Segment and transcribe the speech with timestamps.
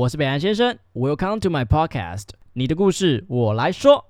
[0.00, 4.02] 我是北岸先生，Welcome to my podcast，你的故事我来说。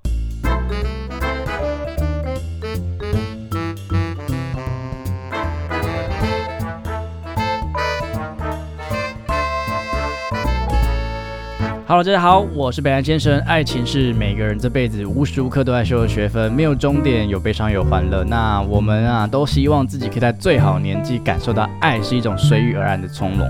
[11.90, 13.40] 好了大家好，我是北岸先生。
[13.40, 18.22] 爱情是每个人这辈子无时无刻都在修的学分，没有终点，有悲伤有欢乐。
[18.22, 23.40] 那我们啊，都希望自己可以在最好年纪感受到爱是一种随遇而安的从容，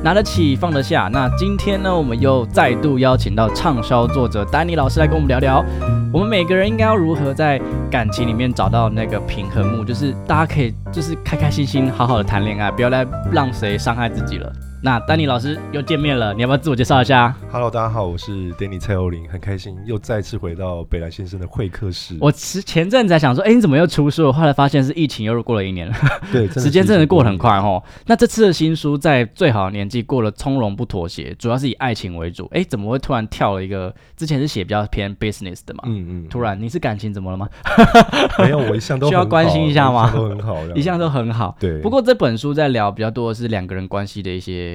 [0.00, 1.10] 拿得起放得下。
[1.12, 5.64] 那今天呢，我们又再度邀请到畅销作者丹尼老师来跟我们聊聊，
[6.12, 7.60] 我们每个人应该要如何在
[7.90, 14.52] 感情里面找到那个平衡木，就是大家可以就是开开心心好好的谈恋爱，不要再让谁伤害自己了。
[14.80, 22.16] 那丹尼老师又见面了，你要不要自我介绍一下？Hello，大家好，我是 Danny 蔡欧林，很开心又再次回到北兰先生的会客室。
[22.20, 24.30] 我前前阵子还想说，哎，你怎么又出书？
[24.30, 25.94] 后来发现是疫情又过了一年了。
[26.32, 27.82] 对， 时间真的过得很快哦。
[28.06, 32.48] 那这次的新书在最好的年纪过了从容不妥协，主要是以爱情为主。
[32.52, 33.92] 哎，怎么会突然跳了一个？
[34.16, 35.82] 之前是写比较偏 business 的嘛。
[35.86, 36.28] 嗯嗯。
[36.28, 37.48] 突然你是感情怎么了吗？
[38.38, 40.12] 没有，我一向都需要关心一下吗？
[40.14, 41.56] 都很好，一向都很好。
[41.58, 41.80] 对。
[41.80, 44.67] 不过这本书在聊比较多的是两个人关系的一些。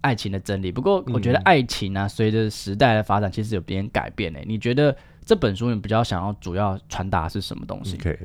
[0.00, 0.70] 爱情的真理。
[0.70, 4.44] 不过，我觉得爱情啊，随着时代的发展，其实有点改变诶。
[4.46, 4.94] 你觉得
[5.24, 8.18] 这本书你比较想要主要传达是什么东西？OK，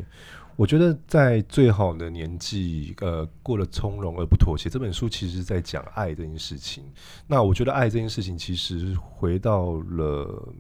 [0.58, 4.69] 我觉得在最好的年纪，呃，过了从容而不妥协。
[4.69, 6.83] 这本书其实在讲爱这件事情。
[7.28, 10.53] 那我觉得爱这件事情，其实回到了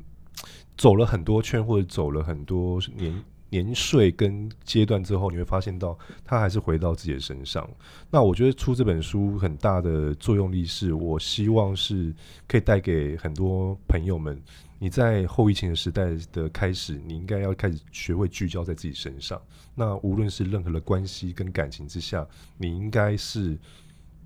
[0.77, 3.13] 走了很多圈，或者走了很多年。
[3.49, 7.67] 年岁跟阶段之后，你会发现到他还是回到自己的身上。
[8.09, 12.13] 那我觉得出这本书很大的作用力是，我希望是
[12.47, 14.41] 可以带给很多朋友们，
[14.77, 19.41] 你在后疫情的时代的开始，你应该要开始学会聚焦在自己身上。
[19.75, 23.57] 那无论是任何的关系跟感情之下，你应该是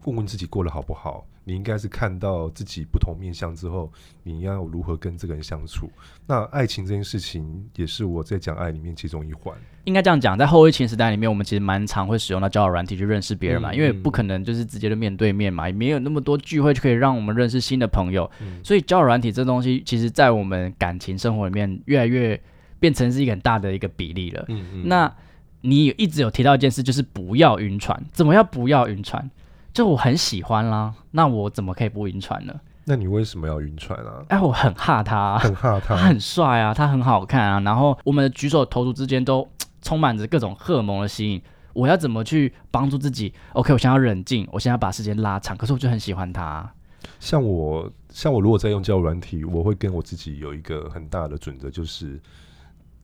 [0.05, 1.25] 问问自己过得好不好。
[1.43, 3.91] 你应该是看到自己不同面相之后，
[4.23, 5.89] 你要如何跟这个人相处？
[6.25, 9.55] 那爱情这件事情也是我在讲爱里面其中一环。
[9.83, 18.29] 应该这样讲，在后疫情时代里面，我们其实蛮常会使用到交友软体去认识别人嘛，因为不可能就是直接的面对面嘛，也没有那么多聚会就可以让我们认识新的朋友。
[18.63, 22.41] 所以交友软体这东西，其实在我们感情生活里面越来越
[22.79, 24.45] 变成是一个很大的一个比例了。
[24.47, 24.87] 嗯嗯。
[24.87, 25.13] 那
[25.59, 28.01] 你一直有提到一件事，就是不要晕船。
[28.13, 29.29] 怎么要不要晕船？
[29.73, 32.53] 就我很喜欢啦，那我怎么可以不晕船呢？
[32.85, 34.23] 那你为什么要晕船啊？
[34.29, 39.47] 哎，我很怕他，很怕他，他很帅啊，他很好看啊，然后我们的举手投足之间都
[39.81, 41.41] 充满着各种荷尔蒙的吸引。
[41.73, 46.71] 我要怎么去帮助自己？OK，我想要冷静，我现在把时间拉长，可是我就很喜欢他。
[47.19, 52.21] 像我，像我如果在用交友软体，我会跟我自己有一个很大的准则，就是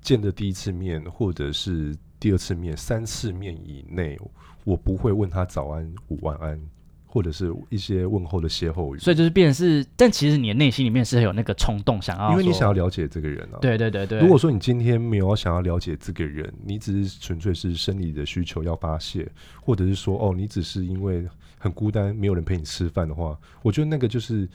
[0.01, 4.19] 见的第一次面，或者是第二次面，三次面以内。
[4.65, 6.59] 我不会问他早安、午晚安，
[7.07, 8.99] 或者是一些问候的歇后语。
[8.99, 13.57] 所以就是变是，但其实你的内心里面是有那个冲动想要，因为你想要了解这个人啊。
[13.61, 14.19] 对对对对。
[14.19, 19.27] 如果说你今天没有想要了解这个人，你只是纯粹是生理的需求要发泄，
[19.61, 21.25] 或者是说哦，你只是因为
[21.57, 24.47] 很孤单，没有人陪你吃饭的话，我觉得那个就是。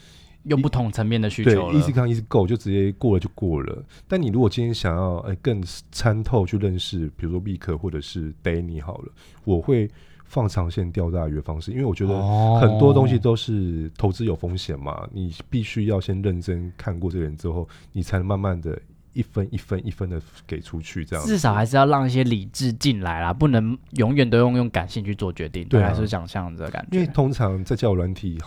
[0.45, 3.83] 用不同层面的需求，对，easy come easy go，就直接过了就过了。
[4.07, 9.13] 但你如果今天想要哎更参透去认识，比如说 B 克或者是 Danny 好了，
[9.45, 9.91] 我会
[10.27, 12.15] 放长线钓大鱼的方式，因为我觉得
[12.61, 18.79] 很多东西都是投资有风险嘛，你必须要先认真看过这个人之后，你才能慢慢的
[19.15, 26.99] 一分一分一分的给出去，这样至少还是要让一些理智进来啦，不能永远都用用感性去做决定，对，还是想这样子的感觉。
[26.99, 28.39] 因为通常在交友软体。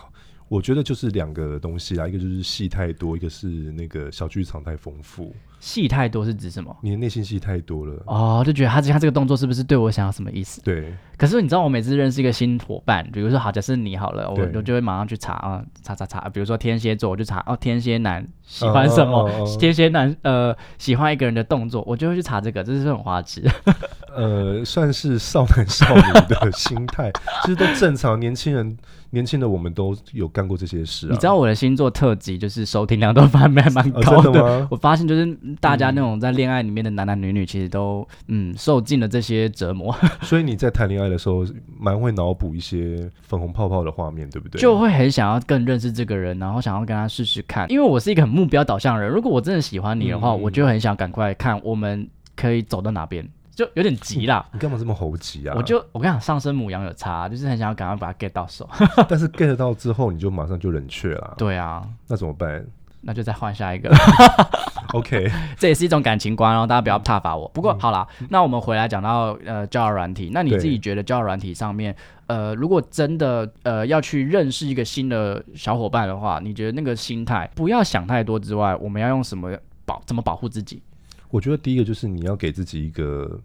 [0.48, 5.34] 我觉得就是两个东西啦，一个就是戏太多，一个是那个小剧场太丰富。
[5.60, 6.74] 戏太多是指什么？
[6.82, 10.62] 你的内心戏太多了哦，就觉得他他这个动作是不是对我想要什么意思？
[10.62, 10.94] 对。
[11.16, 16.20] 可是你知道，我每次认识一个新伙伴，比如说好，假设你好了，我我就会马上去查啊，查查查。
[16.28, 19.28] 比如说天蝎座，我就查哦，天蝎男喜欢什么？
[19.58, 23.42] 天蝎男呃，喜欢一个人的动作，我就会去查这个，这是很花痴。
[24.18, 27.12] 呃，算是少男少女的心态，
[27.46, 28.18] 其实都正常。
[28.18, 28.76] 年轻人，
[29.10, 31.06] 年轻的我们都有干过这些事。
[31.06, 34.66] 你知道我的星座特辑就是收听量都蛮蛮 蛮高的。
[34.72, 39.94] 我发现就是大家那种在恋爱里面的男男女女，其实都嗯受尽了这些折磨。
[40.22, 41.46] 所以你在谈恋爱的时候，
[41.78, 44.60] 蛮会脑补一些粉红泡泡的画面，对不对？
[44.60, 47.70] 就会很想要更认识这个人，然后想要跟他试试看。
[47.70, 53.24] 因为我是一个很目标导向的人，如果我真的喜欢你的话，我就很想赶快看我们可以走到哪边。
[53.58, 55.54] 就有点急啦，你干嘛这么猴急啊？
[55.56, 58.68] 我就我跟你讲，上升母羊有差，就是很想要赶快把它 get 到手，
[59.08, 61.34] 但是 get 到之后，你就马上就冷却了。
[61.36, 62.64] 对啊，那怎么办？
[63.00, 63.92] 那就再换下一个。
[64.94, 65.28] OK，
[65.58, 67.48] 这也是一种感情观哦，大家不要挞伐我。
[67.48, 71.92] 不过好啦，那我们回来讲到呃交友软体，那你自己觉得交友软体上面，
[72.28, 79.50] 呃，如果真的呃要去认识一个新的小伙伴的话，你觉得那个心态不要想太多之外，我们要用什么
[79.84, 80.80] 保怎么保护自己？
[81.30, 83.40] 我觉得第一个就是你要给自己一个，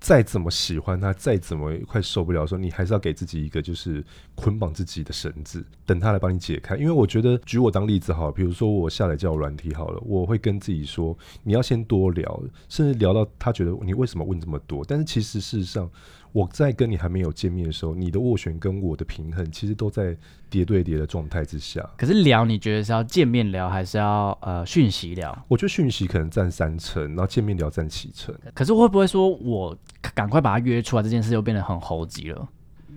[0.00, 4.04] 再怎么喜欢他，再怎么快受不了的时候，你还是要给自己一个就是
[4.34, 6.76] 捆绑自己的绳子，等他来帮你解开。
[6.76, 14.84] 因为我觉得，举我当例子好了，比如说我下来叫软体好了，我会跟自己说，你要先多聊，甚至聊到他觉得你为什么问这么多。
[14.86, 15.90] 但是其实事实上，
[16.32, 20.16] 我在跟你还没有见面的时候，你的斡旋跟我的平衡其实都在
[20.50, 21.84] 叠对叠的状态之下。
[21.96, 25.36] 可是聊，你觉得是要见面聊，还是要呃讯息聊？
[25.48, 28.34] 我觉得讯息可能占三成，然后见面聊占七成。
[28.54, 29.76] 可是会不会说我
[30.14, 32.48] 赶快把他约出来，这件事又变得很猴急了？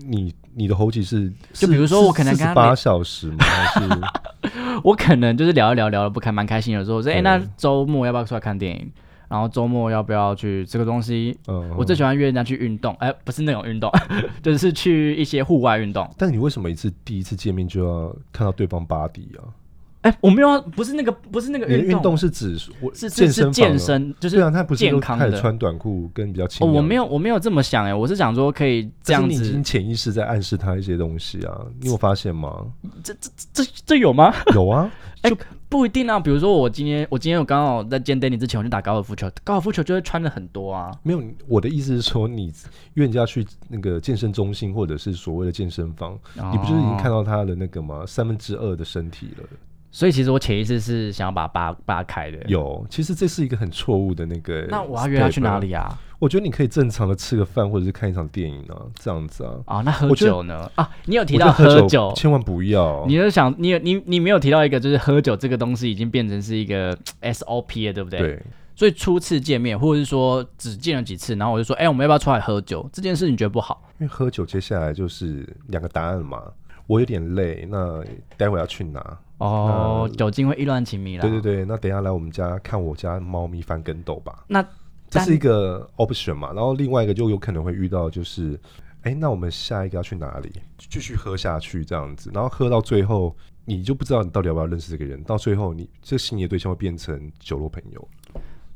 [0.03, 3.37] 你你的猴急是，就比如说我可能跟他八小时吗？
[3.39, 3.89] 还是
[4.83, 8.91] 我可能就是聊一聊，聊得不开，蛮开心的时候，我说，哎、对那周末要不要出来看电影？
[9.31, 11.37] 然后周末要不要去吃个东西？
[11.47, 13.89] 嗯，我最喜欢约人家去运动，哎、不是那种运动，
[14.43, 16.05] 就是去一些户外运动。
[16.17, 19.47] 但你为什么一次第一次见面就要看到对方 body 啊？
[20.01, 32.65] 哎、我没有要，不是那个，不是那个运动，运动是指我健身是健身，就是对啊，他不是健康的穿短裤跟比较轻哦，我没有，我没有这么想，哎，我是想说可以这样但是你已经子，潜意识在暗示他一些东西啊，你有发现吗？
[33.03, 34.33] 这这这这有吗？
[34.55, 34.91] 有啊，
[35.71, 40.91] 不一定啊，比如说我今天，我今天我刚好在见 Danny 之前，我去打高尔夫球，高尔夫球就会穿的很多啊。
[41.01, 41.23] 没有。
[41.47, 42.53] 我的意思是说，你
[42.95, 47.23] 约人家去那个健身中心或者是所谓的健身房，你不就是已经看哦？
[47.23, 48.03] 到他的那个吗？
[48.05, 49.45] 三分之二的身体了。
[49.91, 52.37] 所以其实我潜意识是想要把它扒扒开的。
[52.47, 54.67] 有，其实这是一个很错误的那个。
[54.69, 55.57] 那我要约他去哪？
[55.59, 55.97] 里啊？
[56.21, 59.55] 我觉得你可以正常的吃个饭，或者是看一场电影啊，这样子啊。
[59.65, 60.69] 啊，那喝酒呢？
[60.75, 63.03] 啊，你有提到喝酒，千万不要。
[63.07, 68.19] 你就想，你有你你没有提到一个，就是喝酒这个东西已经变成是一个 SOP 了，对不对？。
[68.19, 68.43] 对，
[68.75, 72.87] 所以初次见面，或者是说只见了几次，然后我就说，哎、我们要不要出来喝酒？
[72.93, 73.89] 这件事你觉得不好？
[73.99, 76.43] 因为喝酒接下来就是两个答案嘛。
[76.85, 78.03] 我有点累，那
[78.37, 79.17] 待会要去哪？
[79.37, 81.21] 哦，酒精会意乱情迷了。
[81.21, 84.43] 对对对，那等一下来我们家看我家猫咪翻跟斗吧。
[84.47, 84.63] 那
[85.11, 88.57] 这是一个 option 嘛，然后另外一个就有可能会遇到就是，
[89.01, 90.49] 哎，那我们下一个要去哪里？
[90.77, 93.35] 继续喝下去这样子，然后喝到最后，
[93.65, 98.07] 你就不知道你到底要不要认识这个人，到最后你这心仪的对象会变成酒肉朋友，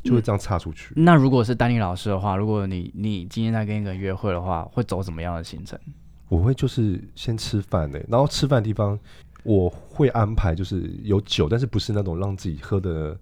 [0.04, 0.94] 就会这样岔出去。
[0.98, 5.80] 那如果是丹尼老师的话，如果你你今天在跟一个人约会的话，会走什么样的行程？
[6.28, 9.00] 我会就是先吃饭呢、然后吃饭的地方
[9.44, 13.18] 我会安排就是有酒，但是不是那种让自己喝的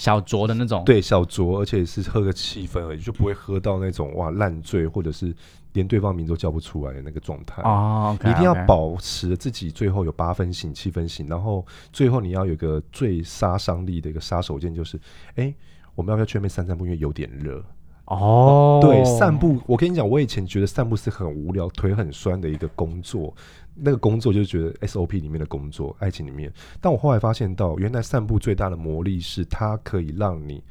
[0.00, 5.34] 小酌的那种。，对小酌，而且是喝个气氛而已，就不会喝到那种哇烂醉，或者是
[5.74, 7.60] 连对方名都叫不出来的那个状态。
[7.62, 14.98] 哦一定要保持自己最后有八分醒、七分醒，然后最后你要有一个最杀伤力的一个杀手锏，就是
[15.34, 15.54] 哎、
[15.94, 16.86] 我们要不要去外面散散步？
[16.86, 17.62] 因为有点热。
[18.06, 23.32] 哦，对，散步，我跟你讲，我以前觉得散步是很无聊、腿很酸的一个工作，
[23.82, 26.52] 那个工作就是觉得 SOP 里面的工作，爱情里面。
[26.80, 30.62] 但我后来发现到，原来散步最大的魔力是它可以让你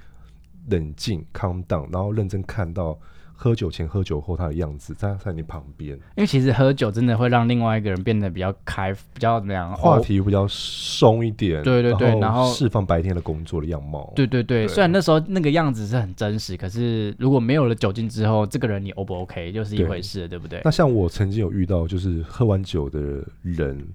[0.70, 3.00] 冷静、calm down，然后认真看到
[3.42, 9.74] 喝酒前、喝酒后他的样子，在在你旁边，因为其实喝酒真的会让另外一个人变得比较开，比较怎么样？
[9.74, 14.12] 话哦题比较松一点，对对对然后释放白天的工作的样貌。
[14.14, 20.62] 对对对，对虽然那时候那个样子是很真实，可是如果没有了酒精之后，这个人你 O 不 OK 就是一回事了，对不对？
[20.66, 23.00] 那像我曾经有遇到，就是喝完酒的
[23.42, 23.88] 人，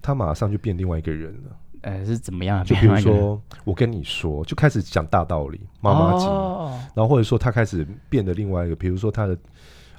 [0.00, 1.56] 他马上就变另外一个人了。
[1.82, 2.64] 呃，是怎么样？
[2.64, 9.36] 就 比如说，我跟你说，就开始讲大道理，妈妈经，哦然后或者说他开始变得另外一个，比如说他的，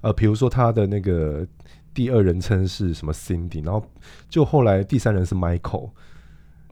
[0.01, 1.45] 呃，比如说他的那个
[1.93, 3.83] 第二人称是什么 Cindy，然后
[4.29, 5.89] 就后来第三人是 Michael，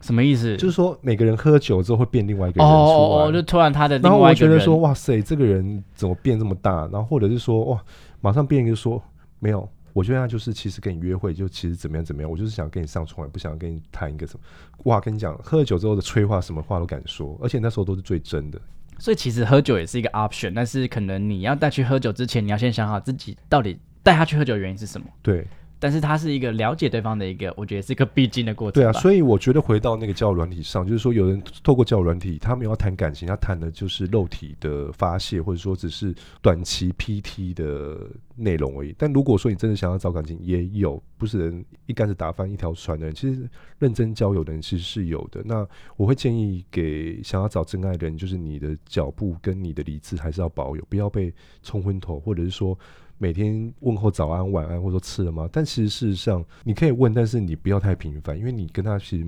[0.02, 0.56] 什么意思？
[0.58, 6.88] 就是说每个人喝酒之后会变另外一个哦人出来，哦哦，就突然他的然后另外一个人，我觉得说，哇塞，这个人怎么变这么大？
[6.92, 7.84] 然后或者是说，哇，
[8.22, 9.02] 马上变一个说
[9.40, 9.68] 没有。
[9.94, 14.44] 我觉得他就是其实跟你约会，就其实怎么样怎么样，我就是想跟你上床，也不想跟你谈一个什么。
[14.86, 18.60] 哇，跟你讲，喝了酒之后的催化，什么话都敢说，而且那时候都是最真的。
[19.00, 25.08] 所以其实喝酒也是一个 option，但是可能你要带去喝酒之前，你要先想好自己到底带他去喝酒的原因是什么。
[25.22, 25.48] 对
[25.82, 37.98] 但是它是一个了解对方的一个，我觉得是一个必经的过程对啊，所以我觉得回到那个交友软体上，就是说有人透过交友软体，他没有要谈感情，他谈的就是肉体的发泄，或者说只是短期 PT 的
[38.36, 38.94] 内容而已。
[38.96, 45.42] 但如果说你真的想要找感情，也有不是人一竿子打翻一条船的人，其实认真交友的人其实是有的。
[45.44, 51.34] 那我会建议给想要找真爱的人，就是你的脚步跟你的理智还是要保有，不要被
[51.64, 52.78] 冲昏头，或者是说。
[53.22, 55.48] 每天问候早安、晚安，或者说吃了吗？
[55.52, 59.26] 但其实事实上，你可以问，但是你不要太频繁，因为你跟他其实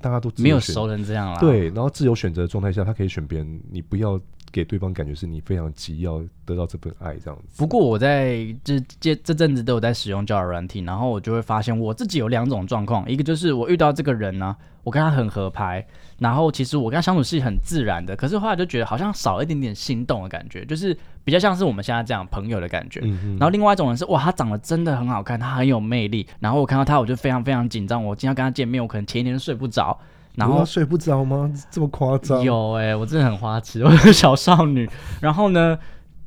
[0.00, 7.58] 大家都没有熟人这样啦。，对，然后自由选择的状态下，他可以选别人，你不要给对方感觉是你非常急要得到这份爱这样子。
[7.58, 15.86] 不过我在这这这阵子都有在使用交友软体，然后我就会发现我自己有两种状况，一个就是我遇到这个人呢、我跟他很合拍，
[16.18, 23.00] 然后其实我跟他相处是很自然的，可是后来就觉得好像少了一点点心动的感觉，就是比较像是我们现在这样朋友的感觉。
[23.38, 26.26] 然后另外一种人是哇，他长得真的很好看，他很有魅力。
[26.40, 28.02] 然后我看到他，我就非常非常紧张。
[28.02, 29.98] 我今天要跟他见面，我可能前一天就睡不着。
[30.38, 31.52] 然后睡不着吗？
[31.70, 32.42] 这么夸张？
[32.42, 34.88] 有哎、我真的很花痴， 我是小少女。
[35.20, 35.78] 然后呢，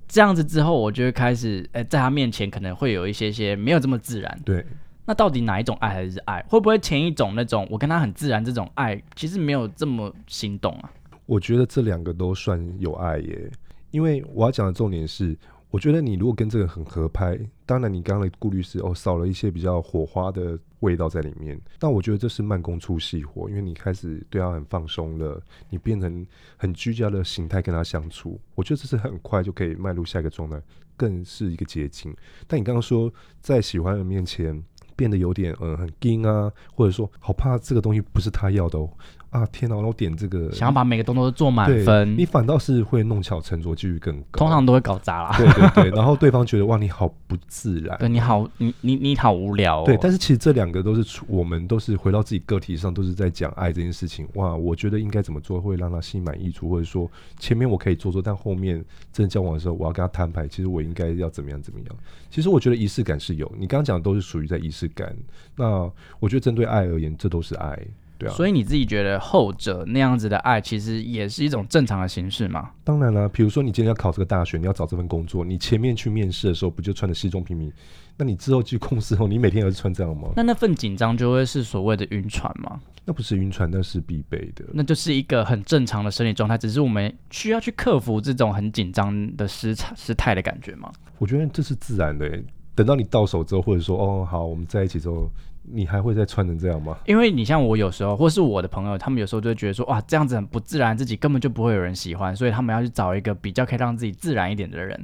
[0.07, 4.39] 这样子之后，我就会开始哎、在他面前可能会有一些些没有这么自然。
[4.43, 4.65] 对，
[5.05, 6.43] 那到底哪一种爱还是爱？
[6.49, 10.91] 会不会前一种那种我跟他很自然这种爱，其实没有这么心动啊？
[11.25, 13.49] 我觉得这两个都算有爱耶。
[13.91, 15.37] 因为我要讲的重点是，
[15.69, 26.25] 我觉得你如果跟这个很合拍，当然你刚刚的顾虑是哦少了一些比较火花的味道在里面，但我觉得这是慢工出细活，因为你开始对他很放松了，你变成
[26.57, 30.61] 很居家的形态跟他相处，我觉得这是很快就可以迈入下一个状态，
[30.97, 32.15] 更是一个捷径。
[32.47, 34.63] 但你刚刚说在喜欢的人面前
[34.95, 38.89] 变得有点嗯很硬啊，或者说好怕这个东西不是他要的哦
[39.31, 44.39] 啊天哪，我点这个想要把每个动作都做满分你，反倒是会弄巧成拙，几率更高。
[44.39, 45.35] 通常都会搞砸啦。
[45.37, 49.83] 对对对，然后对方觉得哇你好不自然，对你好，你你你好无聊哦。
[49.85, 54.27] 对，但是其实这两个都是出我们都是回到自己个体上，都是在讲爱这件事情。
[54.33, 57.09] 哇，我觉得应该怎么做会让他心满意足，或者说
[57.39, 58.83] 前面我可以做做，但后面
[59.13, 61.87] 真的交往的时候，我要跟他摊牌，其实我应该要怎么样怎么样。
[62.29, 65.15] 其实我觉得仪式感是有，你刚刚讲的都是属于在仪式感。
[65.55, 67.79] 那我觉得针对爱而言，这都是爱，
[68.21, 68.33] 对啊。
[68.33, 72.69] 所以你自己觉得后者那样子的爱，其实也是一种正常的形式吗？
[72.83, 77.71] 当然了，比如说你今天要考这个大学，你要找这份工作，你前面去面试的时候不就穿的西装平民？
[78.17, 80.29] 那你之后去公司后，你每天也是穿这样吗？
[80.35, 82.79] 那那份紧张就会是所谓的晕船吗？
[83.03, 84.63] 那不是晕船，那是必备的。
[84.73, 90.91] 那就是一个很正常的生理状态，只是我们需要去克服这种很紧张的失态失态的感觉吗？
[91.17, 92.43] 我觉得这是自然的欸。
[92.75, 95.29] 等到你到手之后，或者说哦好，我们在一起之后，
[95.63, 96.97] 你还会再穿成这样吗？
[97.05, 104.99] 因为你像我有时候，或是我的朋友，他们有时候就会觉得说，哇，这样子很不自然，自己根本就不会有人喜欢，所以他们要去找一个比较可以让自己自然一点的人。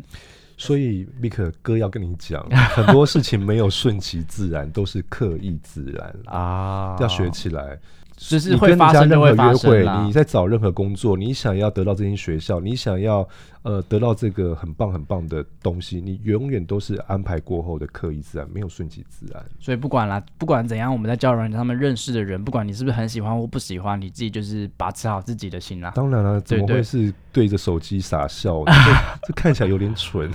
[0.58, 7.78] 所以米可哥要跟你讲，很多事情没有顺其自然，都是刻意自然，啊要学起来。
[8.18, 10.12] 就是会发生家任何就会发约会，生啦你。
[10.12, 13.28] 在找任何工作，你想要得到这间学校，你想要
[13.62, 19.46] 呃得到这个很棒很棒的东西，你永远都是安排过后的刻意自然，没有顺其自然。
[19.60, 25.92] 所以不管啦，不管怎样，我们在交友软件上面认识的人，不管你是不是很喜欢或不喜欢，你自己就是把持好自己的心啦。
[25.96, 28.72] 当然了，怎么会是对着手机傻笑呢？
[29.22, 30.32] 这这看起来有点蠢。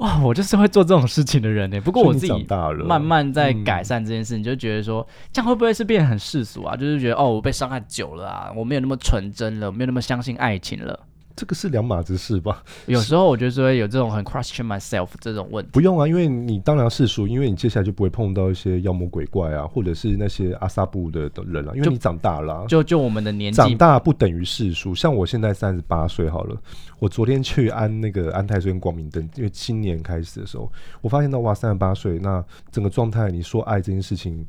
[0.00, 1.80] 哇，我就是会做这种事情的人呢。
[1.80, 2.46] 不过我自己
[2.86, 6.74] 慢慢在嗯改善这件事，你就觉得说，这样会不会是变得很世俗啊？
[6.74, 10.98] 就是觉得哦，我被伤害久了啊，我没有那么纯真了，我没有那么相信爱情了。
[11.40, 12.62] 这个是两码子事吧？
[12.84, 15.70] 有时候我觉得说有这种很 question myself 这种问题。
[15.72, 24.94] 不用啊，因为你当然世俗，因为你接下来就不会碰到一些妖魔鬼怪啊，或者是那些阿萨布的的人了、因为你长大了啊、就就我们的年长，大不等于世俗。
[24.94, 26.54] 像我现在三十八岁好了，
[26.98, 30.70] 我昨天去安那个安泰岁跟光明灯，因为新年开始的时候，
[31.00, 34.46] 我发现到哇，三十八岁，那整个状态，你说爱这件事情。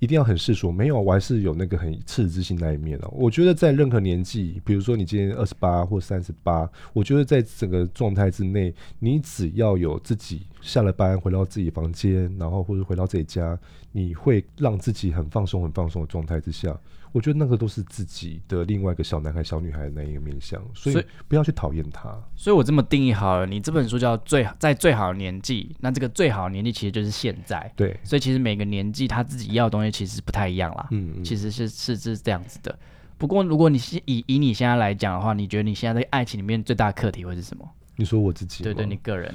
[0.00, 3.10] 一定要很世俗，没有，我还是有那个很赤子之心那一面哦。
[3.12, 13.58] 我觉得在任何年纪，比如说你今年二十八或三十八，我觉得在整个状态之内，你只要有自己下了班回到自己房间，然后或者回到自己家，
[13.92, 16.74] 你会让自己很放松、很放松的状态之下，
[17.12, 22.16] 我觉得那个都是自己的另外一个小男孩、小女孩的那一个面相，所以不要去讨厌他。
[22.36, 27.72] 所以我这么定义好了，你这本书叫最在最好的年纪，那这个最好的年纪其实就是现在。
[27.76, 30.88] 对，所以其实每个年纪他自己要的东西其实不太一样啦。
[30.90, 32.78] 嗯，嗯其实是是是这样子的。
[33.18, 37.68] 不过如果你是以以你现在来讲的话，你觉得你现在在爱情里面最大的课题会是什么？
[37.96, 39.34] 你说我自己，对对，你个人，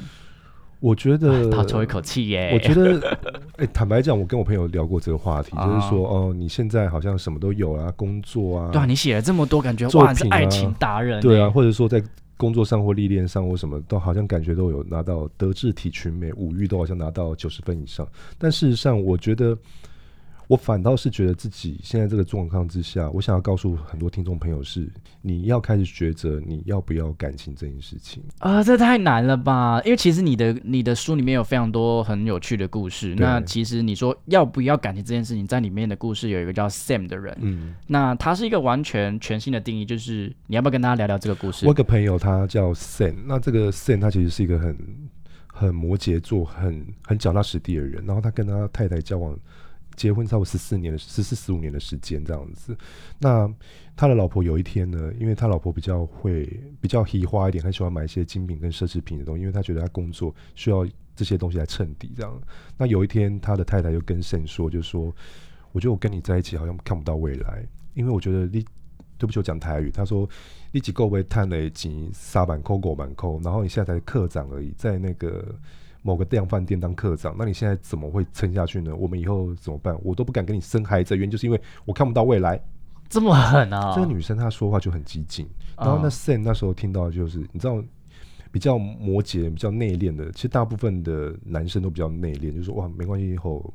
[0.85, 2.51] 我觉得他抽一口气耶。
[2.53, 3.17] 我觉得，
[3.57, 11.19] 哎、坦白讲，我跟我朋友聊过这个话题，啊就是说，哦，你现在好像什么都有啊，工作啊，对啊，你写了这么多，感觉作哇，你是爱情达人。
[11.21, 11.99] 对啊，，或者说在
[12.37, 19.57] 工作上或历练上或什么，都好像感觉都有拿到德智体群美五育都好像拿到九十分以上，但事实上，我觉得。
[20.47, 24.89] 我反倒是觉得自己现在这个状况之下，我想要告诉很多听众朋友是，
[25.21, 28.23] 你要开始抉择你要不要感情这件事情。
[28.39, 29.81] 啊、这太难了吧？
[29.83, 33.15] 因为其实你的你的书里面有非常多很有趣的故事。
[33.17, 41.73] 那其实你说要不要感情这件事情，在里面的故事有一个叫 Sam 的人，嗯，那他是一个完全全新的定义，就是你要不要跟大家聊聊这个故事我有？
[41.73, 44.77] 个朋友，他叫 Sam，那这个 Sam 他其实是一个很
[45.47, 48.05] 很摩羯座、很很脚踏实地的人。
[48.05, 49.37] 然后他跟他太太交往
[49.95, 52.77] 结婚差不多十四年的十四十五年的时间这样子。
[53.19, 53.51] 那
[53.95, 56.45] 他的老婆有一天呢，因为他老婆比较会
[56.79, 60.85] 比较喜花一点，很喜欢买一些精品跟奢侈品的东西，因为他觉得他工作需要
[61.15, 62.41] 这些东西来衬底这样。
[62.77, 65.13] 那有一天他的太太就跟圣说，就说
[65.71, 68.65] ：“我觉得我跟你在一起好像看不到未来，因为我觉得你。”
[69.17, 69.89] 对不起，我讲台语。
[69.89, 70.29] 他说
[70.73, 75.57] ：“你几够位探了几沙板扣狗板扣，然后你现在才科长而已，在那个
[76.05, 78.95] 某个量饭店当科长，那你现在怎么会撑下去呢？
[78.95, 79.97] 我们以后怎么办？
[80.03, 82.61] 我都不敢跟你生孩子，原因就是因为我看不到未来。
[83.09, 83.91] 这么狠啊！
[83.95, 85.47] 这个女生她说话就很激进。
[85.75, 87.83] 然后那 Sam 那时候听到就是，你知道，
[88.51, 93.73] 比较摩羯、比较内敛的，其实大部分的男生都比较内敛，就说哇，没关系，以后。”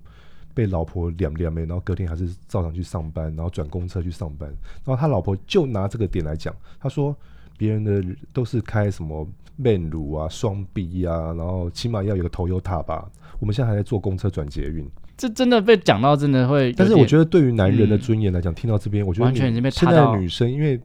[0.52, 4.48] 被老婆两两没，然后隔天还是照常去上班，然后转公车去上班。
[4.84, 7.16] 然后他老婆就拿这个点来讲，他说
[7.60, 8.02] 别人的
[8.32, 13.06] 都是开什么面乳啊、双臂啊，然后起码要有个头油塔吧。
[13.38, 14.88] 我们现在还在坐公车转捷运，
[15.18, 16.72] 这真的被讲到真的会。
[16.72, 20.80] 但是我觉得对于男人的尊严来讲，听到这边，我觉得完全现在的女生，因为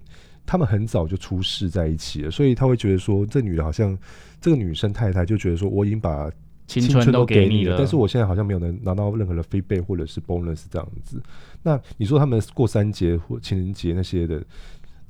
[0.46, 3.98] 他们很早就出世在一起了，所以他会觉得说，这女的好像
[4.42, 6.30] 这个女生太太就觉得说，我已经把。
[6.68, 11.22] 青春都给你了，但是我现在好像没有能拿到任何的 feedback 或者是 bonus 这样子。
[11.62, 14.44] 那你说他们过三节或情人节那些的，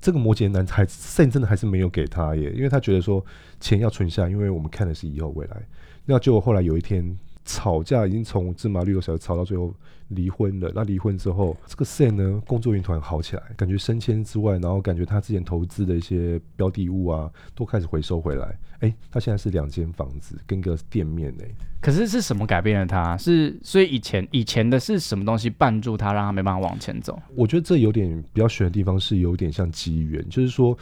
[0.05, 3.25] 这个摩羯男还甚真的还是没有给他耶，因为他觉得说
[3.59, 5.59] 钱要存下，因为我们看的是以后未来。
[6.05, 9.73] 那结果后来有一天吵架，已经从芝麻绿豆小吵到最后。
[10.09, 18.57] 离婚了，那离婚之后，这个 Sen 呢，工作运团好起来，感觉升迁之外，然后感觉他之前投资的一些标的物啊，都开始回收回来。
[18.79, 21.45] 哎，他现在是两间房子跟个店面哎。
[21.81, 23.17] 可是是什么改变了他？
[23.17, 27.19] 是所以以前以前的是什么东西绊住他，让他没办法往前走？
[27.35, 30.77] 我觉得这有点比较悬的地方是有点像机缘，就是说。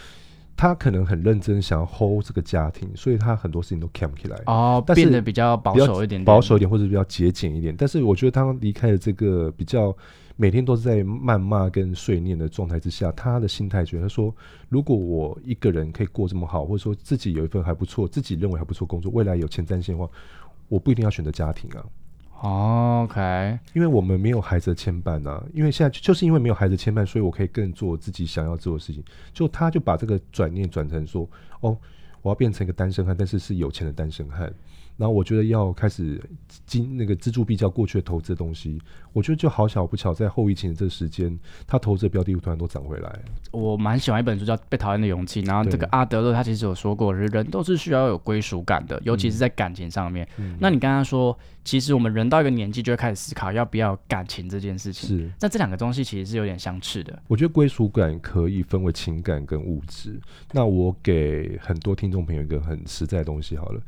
[0.56, 7.76] 他可能很认真，想要 hold 这个家庭，所以他很多事情都 c a m 起来哦，变得比较保守一点，保守一点或者比较节俭一点。
[7.76, 9.96] 但是我觉得他离开了这个比较
[10.36, 14.34] 每天都是在谩骂跟碎念的状态之下，他的心态觉得说，
[14.70, 20.10] 如果我一个人可以过这么好，或者说自己有一份还不错，自己认为还不错工作，未来有前瞻性的话，
[20.70, 21.84] 我不一定要选择家庭啊。
[22.44, 29.02] 哦 OK，因为我们没有孩子的牵绊啊，因为现在就是因为没有孩子牵绊，所以我可以更做自己想要做的事情。
[29.32, 31.26] 就他就把这个转念转成说，
[31.62, 31.78] 哦，
[32.22, 34.54] 我要变成一个单身汉，但是是有钱的单身汉。
[34.96, 36.22] 然后我觉得要开始
[36.66, 38.80] 金那个资助比较过去的投资的东西，
[39.12, 43.20] 我觉得就好巧不巧，在后疫情的这个时间，他投资的标的物突然都涨回来。
[43.52, 50.28] 我蛮喜欢一本书叫《被讨厌的勇气》，然后这个阿德勒他其实有说过，人都是需要有归属感的，尤其是在感情上面。
[50.60, 55.10] 那你刚刚说，其实我们人到一个年纪就会开始思考要不要感情这件事情。
[55.10, 57.20] 是，那这两个东西其实是有点相斥的。
[57.28, 60.20] 我觉得归属感可以分为情感跟物质。
[60.52, 63.82] 那我给很多听众朋友一个很实在的东西好了。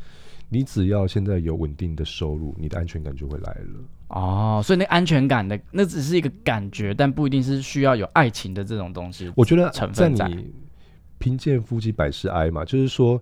[0.47, 3.79] 你只要现在有稳定的收入，你的安全感就会来了。
[4.10, 9.31] 哦，所以那安全感的那只是一个感觉，但不一定是需要有爱情的这种东西。
[9.36, 10.53] 我觉得成分在你
[11.17, 13.21] 贫贱夫妻百事哀嘛，就是说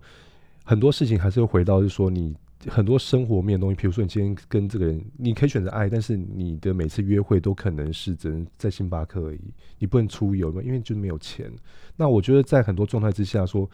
[0.66, 2.36] 很多事情还是会回到，就是说你
[2.68, 9.40] 很多生活面的东西，比如说你今天跟这个人，你可以选择爱，但是你的每次约会都可能是只能在星巴克而已，
[9.80, 11.50] 你不能出游嘛，因为就是没有钱。
[11.96, 13.68] 那我觉得在很多状态之下说。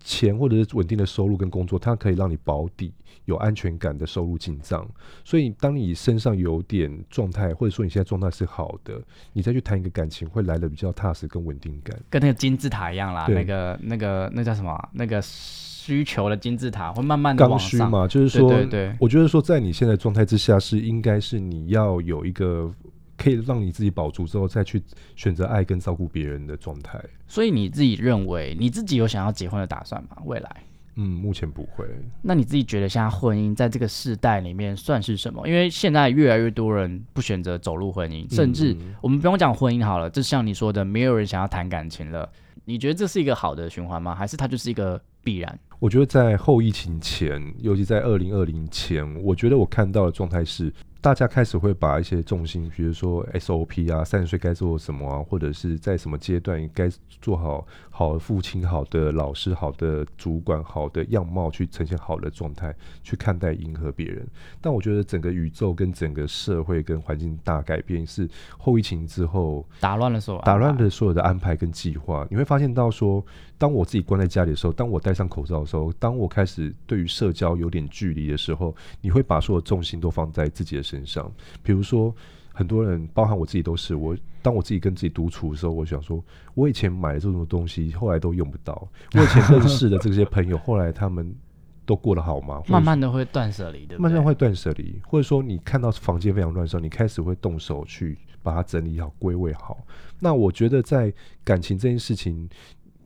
[0.00, 2.92] 钱或者是稳定的收入跟工作，它可以让你保底，
[3.24, 4.88] 有安全感的收入进账。
[5.24, 9.00] 所以，当你身上有点状态，或者说你现在状态是好的，
[9.32, 11.98] 你再去谈一个感情，会来的比较踏实跟稳定感。
[12.08, 14.88] 跟那个金字塔一样啦，那个那个那叫什么？
[14.92, 22.72] 那个需求的金字塔会慢慢的刚需嘛，就是说，对对，我觉得说，在你现在状态之下，是应该是你要有一个。
[23.18, 24.80] 可以让你自己保住之后，再去
[25.16, 26.98] 选择爱跟照顾别人的状态。
[27.26, 30.16] 所以你自己认为你自己有想要结婚的打算吗？
[30.24, 30.64] 未来？
[31.00, 31.86] 嗯，目前不会。
[32.22, 35.46] 那你自己觉得，现在婚姻在这个世代里面算是什么？
[35.46, 42.28] 因为现在越来越多人不选择走入婚姻，甚至我们不用讲婚姻好了，就像你说的，没有人想要谈感情了。
[42.64, 44.14] 你觉得这是一个好的循环吗？
[44.14, 45.58] 还是它就是一个必然？
[45.78, 50.72] 我觉得在后疫情前，尤其在二零二零前，我觉得我看到的状态是。
[51.00, 57.64] 大家开始会把一些重心，比如说 SOP 啊，三十岁该做什么啊，或者是在什么阶段该做好
[57.98, 64.24] 好的父亲、好的老师、好的主管、好的样貌，去呈现好的状态，去看待、迎合别人。
[64.60, 72.24] 但我觉得整个宇宙跟整个社会跟环境大改变，是后疫情之后打乱了所有打乱了所有的安排跟计划。
[72.30, 73.20] 你会发现到说，
[73.58, 80.82] 当我自己关在家里的时候，当我戴上口罩的时候，当我开始对于社交有点距离的时候，你会把所有重心都放在自己的。
[80.84, 81.28] 身上，
[81.64, 82.14] 比如说，
[82.52, 84.16] 很多人，包含我自己，都是我。
[84.48, 88.88] 当我自己跟自己独处的时候，我想说，我以前买的这种东西，后来都用不到。
[89.12, 91.36] 我以前认识的这些朋友，后来他们
[91.84, 92.62] 都过得好吗？
[92.66, 94.04] 慢慢的会断舍离，对不对？
[94.04, 99.76] 慢慢会断舍离，或者说你看到房间非常乱的时候，你开始会动手去把它整理好、归位好。
[100.18, 101.12] 那我觉得在
[101.44, 102.48] 感情这件事情，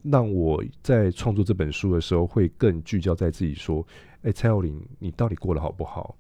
[0.05, 3.85] 让我在创作这本书的时候，会更聚焦在自己说：，
[4.23, 6.15] 哎，蔡佑林，你到底过得好不好？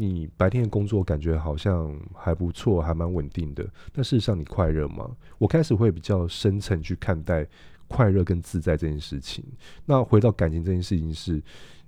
[0.00, 5.10] 你白天的工作感觉好像还不错，还蛮稳定的，但事实上你快乐吗？
[5.38, 7.46] 我开始会比较深层去看待
[7.88, 9.44] 快乐跟自在这件事情。
[9.84, 11.42] 那回到感情这件事情是。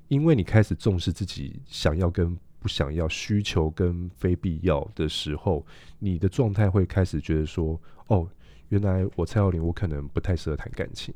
[0.09, 5.65] 因为你开始重视自己想要跟不想要、需求跟非必要的时候，
[5.99, 8.29] 你的状态会开始觉得说：“哦，
[8.69, 11.15] 原来我蔡耀林，我可能不太适合谈感情，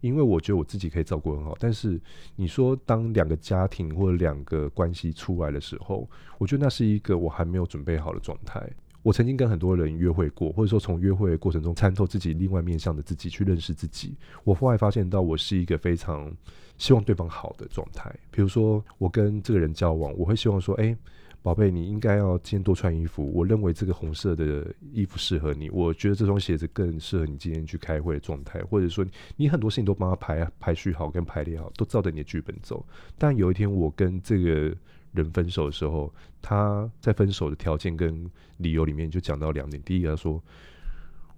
[0.00, 1.56] 因为我觉得我自己可以照顾很好。
[1.60, 2.00] 但是
[2.36, 6.08] 你说，当两个家庭或者两个关系出来的时候，
[6.38, 8.68] 我觉得那是一个我还没有准备好的状态。
[9.02, 14.14] 我曾经跟很多人约会过，或者说从约会的过程中参透自己另外面向的自己，去认识自己。
[14.44, 16.30] 我后来发现到，我是一个非常……
[16.76, 20.96] 希望对方好的状态，比如说我跟这个人交往，我会希望说，哎，
[21.42, 23.32] 宝贝，你应该要今天多穿衣服。
[23.32, 32.84] 我认为这个红色的衣服适合你，我觉得这双鞋子更适合你今天去开会的状态，或者说你很多事情都帮他排排序好跟排列好，都照着你的剧本走。
[33.16, 34.76] 但有一天我跟这个
[35.12, 40.42] 人分手的时候，他在分手的条件跟理由里面就讲到两点，第一个他说，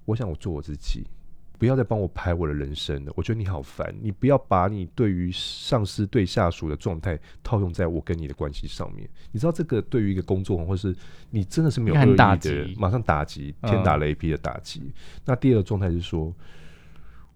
[0.04, 1.04] 我想我做我自己。
[1.62, 3.94] 不要再帮我排我的人生了，我觉得你好烦。
[4.02, 9.08] 你不要把你对于上司对下属的状态套用在我跟你的关系上面。
[9.30, 10.92] 你知道这个对于一个工作，或是
[11.30, 14.92] 你真的是没有恶意的，马上打击，天打雷劈的打击。
[15.24, 16.34] 那第二个状态是说，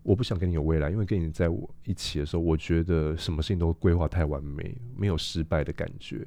[0.03, 6.27] 我不想跟你有未来，因为跟你在我一起的时候，我觉得什么事情都规划太完美，没有失败的感觉，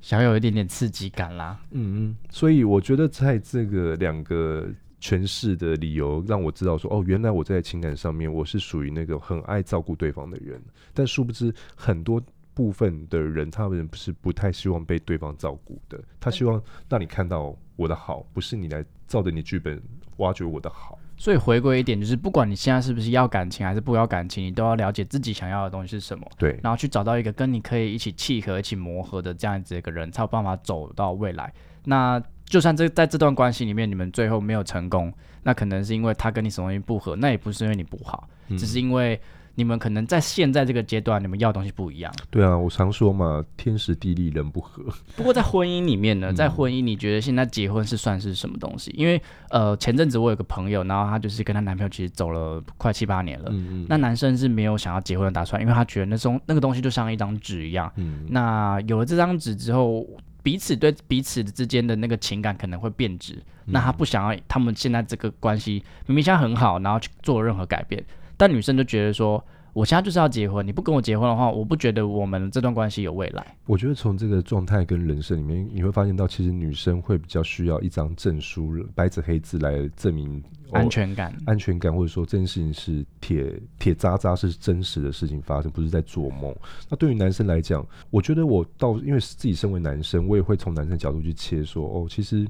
[0.00, 1.60] 想有一点点刺激感啦。
[1.72, 4.68] 嗯嗯，所以我觉得在这个两个。
[5.00, 10.60] 诠释的理由让我知道说，哦，原来我在情感上面我是属于那个很爱照顾对方的人，
[10.92, 19.80] 但殊不知很多部分的人，他们不是不太希望被对方照顾的，他希望让你看到我的好，不是你来照着你剧本
[20.18, 20.98] 挖掘我的好。
[21.16, 31.52] 所以回归一点，就是不管你现在是不是要感情还是不要感情，你都要了解自己想要的东西是什么，对，然后去找到一个跟你可以一起契合、一起磨合的这样子一个人，才有办法走到未来。
[31.84, 35.10] 那就算这在这段关系里面，你们最后没有成功，
[35.44, 39.18] 那可能是因为他跟你什么东西不合，那也不是因为你不好，只是因为
[39.54, 42.12] 你们可能在现在这个阶段，你们要的东西不一样。
[42.28, 44.82] 对啊，我常说嘛，天时地利人不和。
[45.14, 48.90] 不过在婚姻里面呢，在婚姻，你觉得现在结婚是算是什么东西？
[48.96, 53.52] 因为呃，前阵子我有个朋友，然后她就是跟她男朋友其实走了快七八年了，
[53.88, 57.92] 那男生是没有想要结婚的打算，因为他觉得那种那个东西就像一张纸一样。
[58.28, 60.04] 那有了这张纸之后。
[60.42, 68.04] 彼此对彼此之间的那个情感可能会变质，那他不想要他们现在这个关系明明现在很好，然后去做任何改变，
[68.36, 69.44] 但女生就觉得说。
[69.72, 73.56] 我现在就是要结婚，你不跟我结婚的话，我不觉得我们这段关系有未来。
[73.66, 86.54] 我觉得从这个状态跟人生里面，你会发现到，其实女生会比较需要一张证书，白纸黑字来证明安全感、安全感，或者说这件事情是铁铁渣渣，是真实的事情发生，不是在做梦。
[86.88, 92.46] 那对于男生来讲，我觉得我到，因为自己身为男生，我也会从男生角度去切，说哦，其实。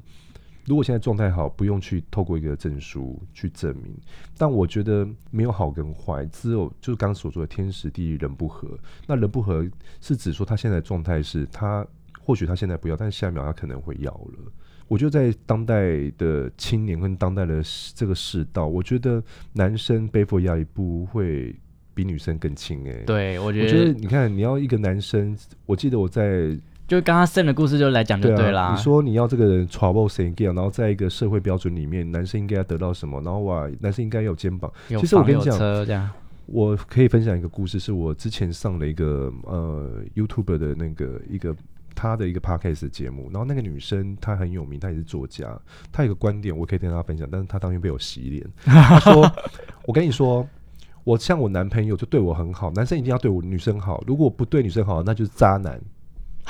[0.65, 3.95] 如果现在状态好，不用去透过一个证书去证明。
[4.37, 8.69] 但我觉得没有好跟坏，只有就是刚所说的天时地利人不和。
[9.07, 9.67] 那人不和
[9.99, 11.85] 是指说他现在状态是他
[12.19, 14.51] 或许他现在不要，但是下一秒他可能会要了。
[14.87, 17.63] 我觉得在当代的青年跟当代的
[17.95, 21.55] 这个世道，我觉得男生背负压力不会
[21.93, 23.03] 比女生更轻哎。
[23.05, 26.57] 对，我觉得你看你要一个男生，我记得我在。
[26.91, 28.73] 就刚刚剩的故事就来讲就对啦。
[28.75, 33.21] 你说你要这个人 trouble saying 然后在一个社会标准里面，男生应该要得到什么？
[33.21, 34.69] 然后哇，男生应该有肩膀。
[34.89, 36.11] 其实我跟你讲，
[36.47, 41.55] 我可以分享一个故事，是我之前上了一个呃 YouTube 的那个一个
[41.95, 43.29] 他的一个 podcast 节目。
[43.31, 45.57] 然后那个女生她很有名，她也是作家。
[45.93, 48.45] 她有个观点，我可以跟大家分享，但是她当天被我洗脸。
[48.65, 49.31] 她说
[49.87, 50.45] ：“我跟你说，
[51.05, 54.03] 我像我男朋友就对我很好，男生一定要对我女生好。
[54.05, 55.79] 如果不对女生好，那就是渣男。”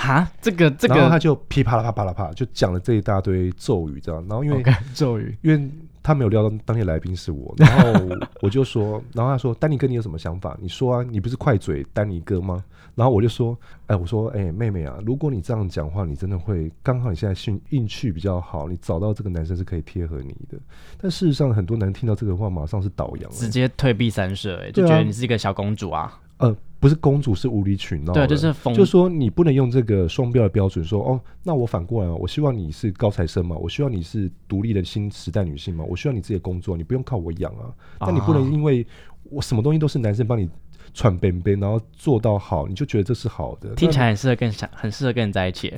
[0.02, 4.26] 哈，这个这个，然后他就噼啪啦啪啪啦啪，就讲了这一大堆咒语，这样。
[4.28, 4.64] 然后因为
[4.96, 5.70] 咒语，因为
[6.02, 10.58] 他没有料到当天来宾是我，然后我就说，然后他说：“丹尼哥，你有什么想法？
[10.60, 12.64] 你说啊，你不是快嘴丹尼哥吗？”
[12.96, 20.58] 然后我就说：“哎，我说，哎，妹妹啊，如果你这样讲话，你真的会刚好你现在运运气比较好，你找到这个男生是可以贴合你的。
[21.00, 28.12] 但事实上，很多男人听到这个话，马上是倒洋，直接退避三舍，哎，就觉得你是一个小公主啊。”呃，不是公主，是无理取闹。
[28.12, 37.72] 对，就是就说你不能用这个双标的标准说哦，那我反过来，我希望你是高材生嘛，我希望你是独立的新时代女性嘛，我需要你自己的工作，你不用靠我养啊。
[38.00, 38.86] 但你不能因为
[39.30, 40.50] 我什么东西都是男生帮你
[40.92, 43.76] 喘边边，然后做到好，你就觉得这是好的。
[43.76, 45.72] 听起来很适合跟想，很适合跟人在一起。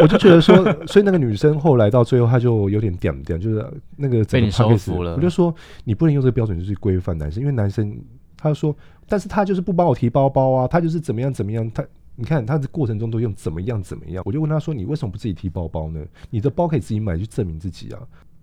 [0.00, 5.16] 我就觉得说，所以那个女生后来到最后，她就有点点点，就是那个被你收服了。
[5.16, 7.98] 我就说，你不能用这个标准就是规范男生，因为男生
[8.36, 8.74] 他说，
[9.08, 11.84] 但是他就是不帮我提包包啊，他就是怎么样怎么样，他
[12.16, 14.22] 你看他的过程中都用怎么样怎么样。
[14.26, 16.04] 我就问他说，你为什么不自己提包包呢？
[16.30, 18.00] 你的包可以自己买去证明自己啊。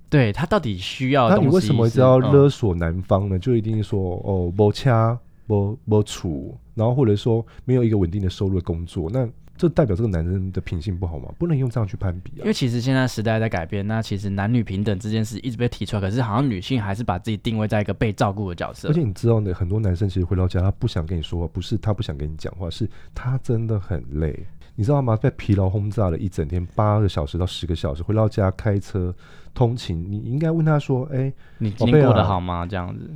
[0.10, 1.30] 对他到底需要？
[1.30, 3.40] 那你为什么一直要勒索男方呢？
[3.40, 9.28] 就一定说哦，不掐不不处，然后或者说没有一个稳定的收入的工作，那。
[9.62, 11.32] 这代表这个男人的品性不好吗？
[11.38, 12.42] 不能用这样去攀比啊！
[12.42, 18.90] 因为其实现在时代在改变，那其实男女平等这件事一直被提出来，可是好像女性还是把自己定位在一个被照顾的角色。
[18.90, 25.16] 而且你知道呢，很多男生其实回到家，他不想跟你说话，不是他不想跟你讲话，是他真的很累，你知道吗？
[25.16, 29.14] 被疲劳轰炸了一整天，八个小时到十个小时，回到家开车
[29.54, 33.08] 通勤，你应该问他说：“哎，你今天过得好吗？”这样子。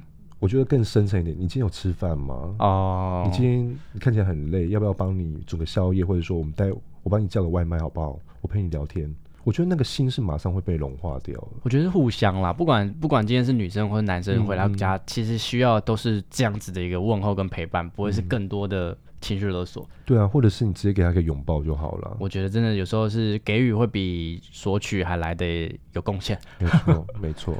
[0.45, 2.55] 我觉得更深层一点，你今天有吃饭吗？
[2.59, 8.19] 哦，你今天你看起来很累，要不要帮你煮个宵夜，或者说我们带我帮你叫个外卖好不好？
[8.41, 9.11] 我陪你聊天，
[9.43, 11.47] 我觉得那个心是马上会被融化掉的。
[11.63, 19.89] 我觉得是互相啦，不管不管今天是女生或者男生回到家，其实需要都是这样子的一个问候跟陪伴，不会是更多的情绪勒索。
[20.05, 22.17] 对啊，或者是你直接给他一个拥抱就好了。
[22.19, 26.39] 我觉得真的有时候是给予会比索取还来的有贡献。
[26.59, 27.55] 没错，没错。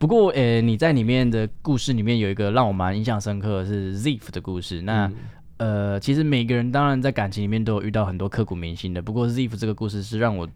[0.00, 4.80] 不过，呃，你在里面的故事里面有一个让我蛮印象深刻的是 Ziff 的故事。
[4.80, 5.12] 那，
[5.58, 9.02] 呃，其实每个人当然在感情里面都有遇到很多刻骨铭心的。
[9.02, 10.48] 不过 Ziff 这个故事是让我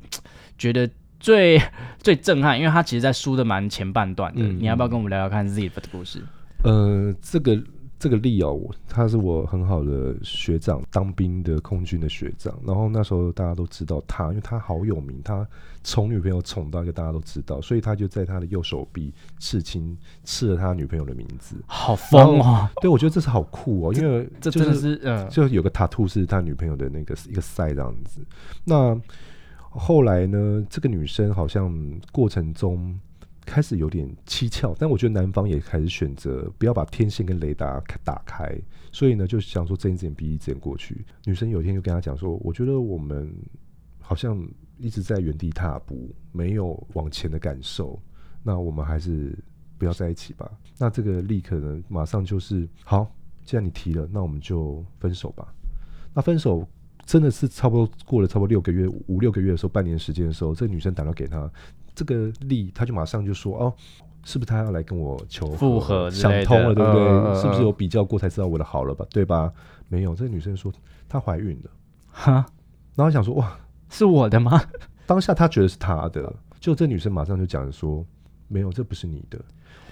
[0.56, 0.88] 觉得
[1.20, 1.60] 最
[2.00, 4.42] 最震撼，因为他其实在书的蛮前半段的。
[4.42, 6.22] 你要不要跟我们聊聊看 Ziff 的故事？
[6.64, 7.62] 呃，这个。
[8.04, 12.54] 这个利哦，他是我很好的学长，当兵的空军的学长。
[12.62, 15.48] 然后那时候大家都知道他，因为他好有名，他
[15.82, 21.56] 宠女朋友宠到一个大家都知道，所以他就在他的右手臂刺青，刺了他女朋友的名字。
[21.66, 22.68] 好疯哦！
[22.82, 28.20] 对，我觉得这是好酷哦，因为这真的是嗯，就有个 tattoo 是他女朋友的那个一个赛这样子。
[28.64, 29.00] 那
[29.70, 31.74] 后来呢，这个女生好像
[32.12, 33.00] 过程中。
[33.44, 38.58] 开始有点蹊跷，但我觉得男方也开始选择不要把天线跟雷达打开，
[38.90, 41.04] 所以呢，就想说睁一只眼闭一只眼过去。
[41.24, 43.32] 女生有一天就跟他讲说：“我觉得我们
[44.00, 44.42] 好像
[44.78, 48.00] 一直在原地踏步，没有往前的感受，
[48.42, 49.38] 那我们还是
[49.78, 55.52] 不要在一起吧。”那这个立刻呢，马上就是好，既然你提了，那我们就分手吧。
[56.12, 56.66] 那分手
[57.04, 61.50] 真的是差不多过了差不多六个月、五六个月的时候，半年时间的时候，这女生打电话给他。
[61.94, 63.74] 这个力，他就马上就说：“哦，
[64.24, 66.10] 是不是他要来跟我求复合？
[66.10, 67.40] 想通了，对不对？
[67.40, 69.06] 是不是有比较过才知道我的好了吧？
[69.10, 69.52] 对吧？
[69.88, 70.72] 没有，这个女生说
[71.08, 71.70] 她怀孕了，
[72.10, 72.46] 哈，
[72.94, 73.56] 然后想说哇，
[73.88, 74.60] 是我的吗？
[75.06, 78.04] 当下他觉得是他的，就这女生马上就讲说，
[78.48, 79.38] 没有，这不是你的。”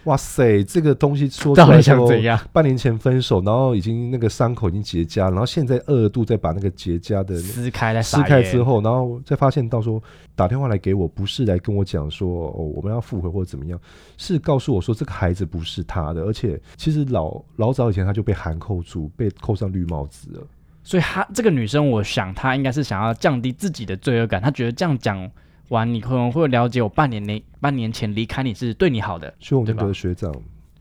[0.05, 2.39] 哇塞，这个东西说出来想怎样？
[2.53, 10.03] 半年前分手，然后已经那个伤口已经结痂，然后现在二度再把那个结痂的撕开撕开之后，然后再发现到说
[10.35, 13.79] 打电话来给我，不是来跟我讲说哦我们要复合或者怎么样，
[14.17, 20.47] 是告诉我说这个孩子不是他的，而且其实老老早以前他就被含扣住，被扣上绿帽子了。
[20.83, 25.31] 所以她这个女生，我想她应该是想要降低自己的罪恶感，她觉得这样讲。
[25.73, 30.33] 完，你可能会了解我半年内、半年前离开你是对你好的，所以我们的学长，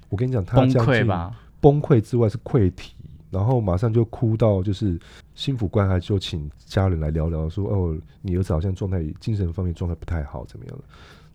[0.09, 2.93] 我跟你讲，他崩溃吧，崩溃之外是溃体，
[3.29, 4.99] 然后马上就哭到就是
[5.33, 10.83] 心腹官还就请家人来聊聊，说哦，你儿子好像状态精神方面状态不太好，怎么样了？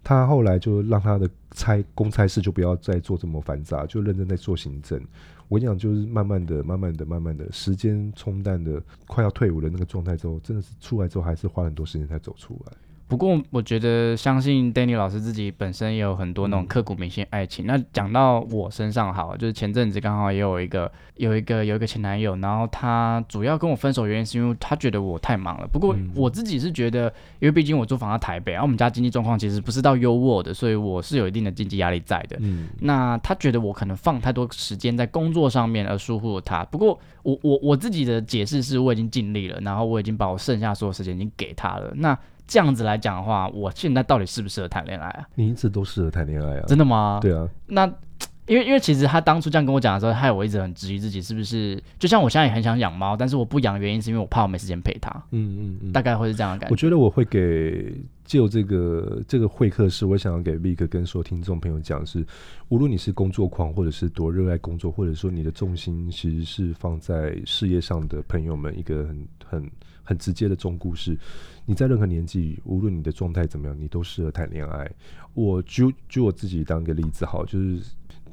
[0.05, 5.01] 他后来就让他的差公差事就不要再做这么繁杂，就认真在做行政。
[5.49, 12.73] 我跟你讲，就是慢慢的、慢慢的、慢慢的，时间冲淡的，快要退伍的那个状态之后，真的是出来之后还是花很多时间才走出来。
[13.09, 17.65] 不过，我觉得相信 Danny 老师自己本身也有很多那种刻骨铭心爱情。
[17.65, 25.69] 那讲到我身上，好，就是前阵子刚好也有一个有一个有一个前男友，然后他主要跟我分手原因是因为他觉得我太忙了。
[25.69, 27.07] 不过我自己是觉得，
[27.39, 32.37] 因为毕竟我租房在台北，然后我们家经济状况其实不是到优渥的，所以我是有一定的经济压力在的。
[32.41, 36.65] 嗯，那他觉得我可能放太多时间在工作上面而疏忽了他。
[36.65, 41.93] 不过我我我自己的解释是我已经尽力了，然后我已经把我剩下所有时间已经给他了。
[41.95, 45.25] 那这样子来讲的话，我现在到底适不适合谈恋爱啊？
[45.35, 46.65] 你一直都适合谈恋爱啊？
[46.67, 47.19] 真的吗？
[47.21, 47.49] 对啊。
[47.67, 47.87] 那
[48.47, 51.83] 因为因为其实他当初这样跟我讲的时候，害我一直很质疑自己是不是。
[51.99, 55.11] 就像我现在也很想养猫，但是我不养的原因是因为我怕我没时间陪它。
[55.33, 55.93] 嗯嗯嗯。
[55.93, 56.73] 大概会是这样的感觉。
[56.73, 57.93] 我觉得我会给
[58.27, 62.27] 就这个这个会客室，我想要给 Vick 跟所有听众朋友讲是，
[62.69, 69.71] 无论你是工作狂，或者是多热爱工作，或者说你的重心其实是放在事业上的朋友们，一个很很。
[70.09, 71.19] 很直接的中故事，
[71.65, 74.89] 你在任何年纪，无论你的状态怎么样，你都适合谈恋爱。
[75.35, 77.81] 我举举我自己当个例子，好，就是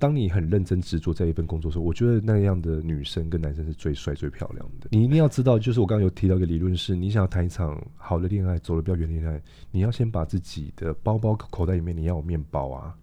[0.04, 4.90] 当你很认真执着在一份工作的时候，我觉得那样的女生跟男生是最帅最漂亮的。
[4.92, 12.94] 你一定要知道，就是我刚刚有提到一个理论是，你想要谈一场好的恋爱，走的比较远的恋爱，你要先把自己的包包口袋里面你要有面包啊。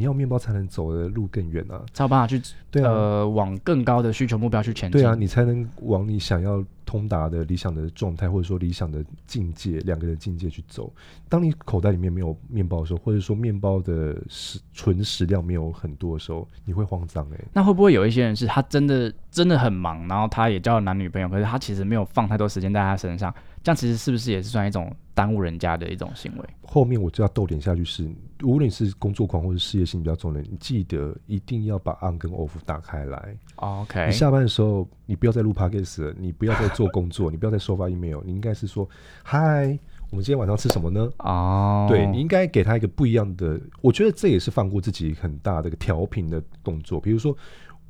[0.00, 4.98] 你要面包才能走的路更远啊，才有办法去对啊呃往更高的需求目标去前进。
[4.98, 10.90] 对啊，你才能往你想要通达的理想的状态，或者说理想的境界，两个人境界去走。
[11.28, 23.32] 当你口袋里面没有面包的时候，或者说面包的食纯食量没有很多的时候，你会慌张哎、那会不会有一些人是他真的真的很忙，然后他也交了男女朋友，可是他其实没有放太多时间在他身上，
[23.62, 26.44] 这样其实是不是也是算一种耽误人家的一种行为？
[26.62, 28.10] 后面我就要逗点下去是，
[28.42, 33.36] 无论你是工作狂或者事业心比较重的人，你记得一定要把 on 跟 off 打开来。
[33.56, 38.88] OK，你下班的时候，你不要再录 podcast 了，你不要再做工作，你不要再收发 email，你应该是说，
[39.22, 39.78] 嗨，
[40.10, 41.10] 我们今天晚上吃什么呢？
[41.18, 46.98] 哦，对你应该给他一个不一样的，我觉得这也是放过自己很大的一个调频的动作。
[46.98, 47.36] 比如说，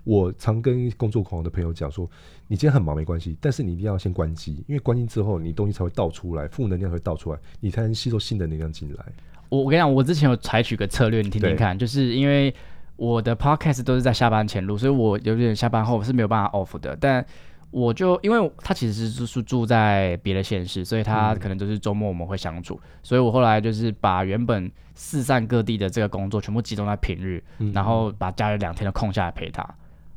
[0.05, 2.09] 我常跟工作狂的朋友讲说，
[2.47, 9.05] 你今天很忙没关系，但是你一定要先关机，因为关机之后，你东西才会倒出来，负能量会倒出来，你才能吸收新的能量进来。
[9.49, 12.55] 我我跟你讲，我之前有采取个策略，你听听看，就是因为
[12.97, 16.97] 我的 podcast 都是在下班前录，所以我有点下班后是没有办法 off 的。
[16.97, 17.25] 但
[17.71, 29.65] 我就因为他其实是是住在别的县市，所以他嗯可能就是周末我们会相处，所以我后来就是把原本四散各地的这个工作全部集中在平日，嗯然后把假日两天都空下来陪他。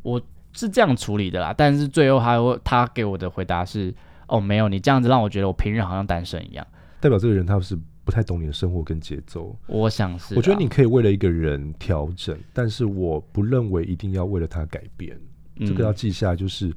[0.03, 0.21] 我
[0.53, 3.91] 是这样处理的啦，但是最后他会他给我的回答是：
[4.27, 6.65] 哦，没有，你这样子让我觉得我平日好像单身一样。
[6.99, 9.57] 代表这个人他是不太懂你的生活跟节奏。
[9.67, 15.19] 我想是啊，我觉得你可以为了一个人调整，但是我不认为一定要为了他改变。
[15.59, 16.73] 这个要嗯记下来，就是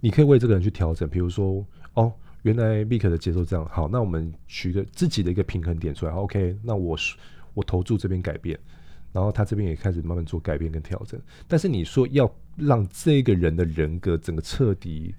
[0.00, 1.08] 你可以为这个人去调整。
[1.08, 6.12] 比如说，哦，原来 Vick 的节奏这样，好，那我们取一个自己的一个平衡点出来。
[6.12, 7.16] OK，那我是
[7.54, 8.58] 我投注这边改变，
[9.12, 11.20] 然后他这边也开始慢慢做改变跟调整。
[11.48, 15.14] 但是你说要让这个人的人格整个彻底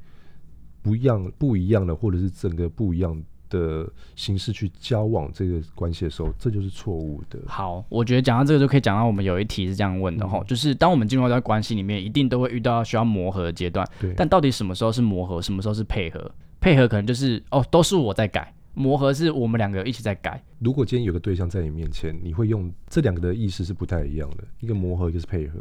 [0.81, 7.39] 不一样、不一样的，或者是整个不一样的形式去交往这个关系的时候，这就是错误的。
[7.47, 16.31] 好，我觉得讲到这个就可以讲到我们有一题是这样问的哈，就是当我们进入到关系里面，一定都会遇到需要磨合的阶段，对，但到底什么时候是磨合，什么时候是配合？
[16.59, 20.43] 配合可能就是哦，都是我在改，磨合是我们两个一起在改。
[20.59, 25.59] 如果今天有个对象在你面前，你会用这两个的意思是不太一样的，一个磨合，一个是配合。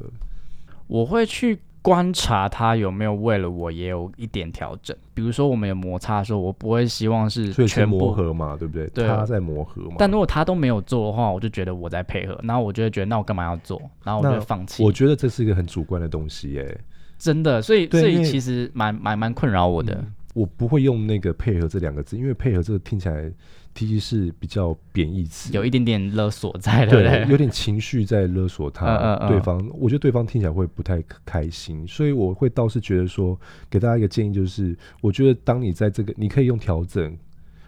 [0.87, 8.12] 我会去观察他有没有为了我也有一点调整，比如说我们有摩擦的时候，我不会希望是全部磨。
[8.12, 8.87] 合嘛，对不对？
[8.88, 9.97] 对他在磨合嘛。
[9.99, 14.83] 但如果他都没有做的话，我就觉得我在配合，然后我就会觉得那我干嘛要做，然后我就放弃。
[14.85, 16.81] 我觉得这是一个很主观的东西耶。
[17.18, 19.95] 真的，所以所以其实蛮蛮蛮困扰我的。
[19.95, 23.31] 嗯我不会用那个配合这两个字，因为配合这个听起来
[23.75, 29.29] 其实是比较贬义词，有一点点勒索在，对对，有点情绪在勒索他，嗯嗯嗯。
[29.29, 37.16] 对方，我觉得对方听起来会不太开心，所以我会倒是觉得说，给大家一个建议，就是我觉得当你在这个，你可以用调整，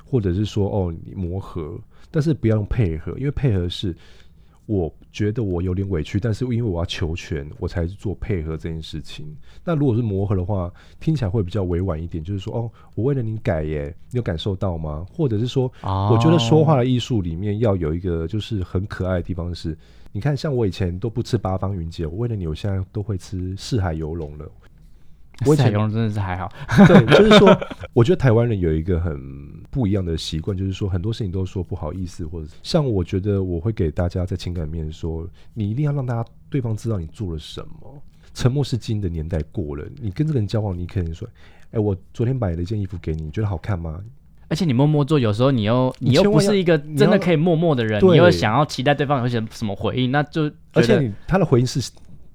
[0.05, 1.79] 或者是说哦你磨合，
[2.11, 3.95] 但是不要用配合，因为配合是
[4.67, 9.27] 我觉得我有点委屈，但是因为我要求全，我才做配合这件事情。
[9.63, 15.07] 那如果是磨合的话，听起来会比较委婉一点，就是说哦，我为了你改耶，你有感受到吗？
[15.13, 19.77] 或者是说，我觉得说话的艺术里面要有一个就是很可爱的地方是，
[20.13, 24.51] 你看像我以前都不吃八方云集，我为了你，我现在都会吃四海游龙了。
[25.47, 26.51] 我采用真的是还好，
[26.87, 27.57] 对，就是说，
[27.93, 29.19] 我觉得台湾人有一个很
[29.71, 38.03] 不一样的习惯，就是说很多事情都说不好意思，或者像我觉得我会给大家在情感面说，你一定要让大家对方知道你做了什么。
[38.33, 41.29] 沉默是金的年代过了，你跟这个人交往，你可能说，
[41.71, 44.01] 哎、我昨天买了一件衣服给你，你觉得好看吗？
[44.49, 51.81] 而且你默默做，有时候你又你你又不是一个真的可以默默的人，对你又想要期待对方有些什么回应，那就而且你他的回应是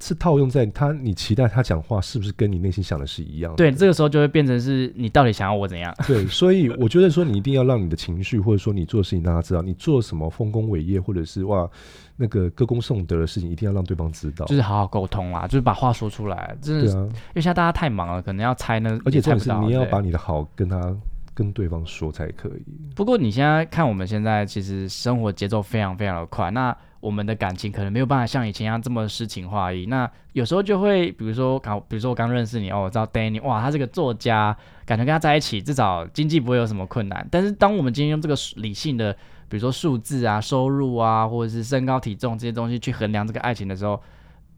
[0.01, 3.57] 是套用在他，你期待他讲话是不是跟你内心想的是一样的？
[3.57, 5.93] 对这个时候就会变成是你到底想要我怎样？
[6.07, 11.69] 对，所以我觉得说你一定要让你的情绪，或者说你做的事情让他知道，你做什么丰功伟业，或者是哇
[12.15, 14.45] 那个歌功颂德的事情，一定要让对方知道。
[14.45, 20.95] 就是好好沟通啦，就是把话说出来，真的因为现在大家太忙了，可能要猜呢，而且重点是你要把你的好跟他
[21.33, 22.65] 跟对方说才可以。
[22.95, 29.85] 不过你现在看我们现在其实生活节奏非常非常的快，那我们的感情可能没有办法像以前一样这么诗情画意。
[29.85, 37.25] 那有时候就会，比如说刚，比如说我刚认识你哦，我知道 Danny，哇，他是个作家，感觉跟他在一起至少经济不会有什么困难。
[37.31, 39.13] 但是当我们今天用这个理性的，
[39.47, 44.01] 比如说数字啊、收入啊，或者是身高体重这些东西去衡量这个爱情的时候，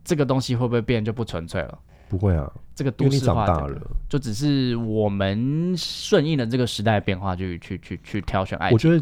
[0.04, 1.80] 这个东西会不会变就不纯粹了？
[2.10, 3.82] 不会啊，这个都市化的长大了。
[4.10, 8.74] 就只是我们顺应了这个时代变化去去去去挑选爱情。
[8.74, 9.02] 我觉得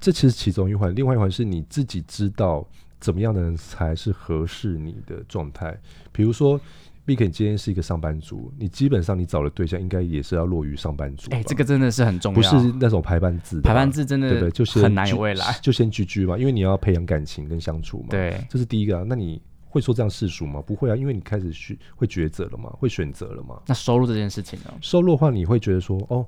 [0.00, 2.66] 这其实其中一环，另外一环是你自己知道
[3.00, 5.78] 怎么样的人才是合适你的状态？
[6.12, 6.60] 比如说。
[7.06, 11.30] 毕肯今天是一个上班族，你基本上你找的对象应该也是要落于上班族。
[11.30, 13.60] 哎，这个真的是很重要，不是那种排班制。
[13.60, 18.08] 排班制真的对对，就很难有未来，就先居居嘛，因为你要培养感情跟相处嘛。
[18.10, 19.04] 对，这是第一个啊。
[19.06, 20.60] 那你会说这样世俗吗？
[20.60, 23.62] 不会啊，因为你开始去会抉择了嘛，会选择了嘛。
[23.68, 24.74] 那收入这件事情呢？
[24.80, 26.26] 收入的话，你会觉得说，哦，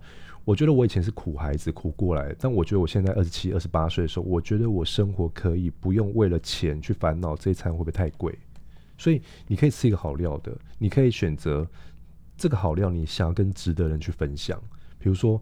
[0.48, 8.34] 我觉得我以前是苦孩子，苦过来，但我觉得我现在二十七、二十八岁的时候，我觉得我生活可以不用为了钱去烦恼这一餐会不会太贵。
[8.96, 11.68] 所以你可以吃一个好料的，你可以选择
[12.34, 14.58] 这个好料，你想要跟值得人去分享。
[14.98, 15.38] 比如说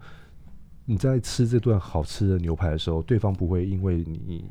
[0.84, 4.44] 你在吃这顿好吃的牛排的时候，对方不会因为你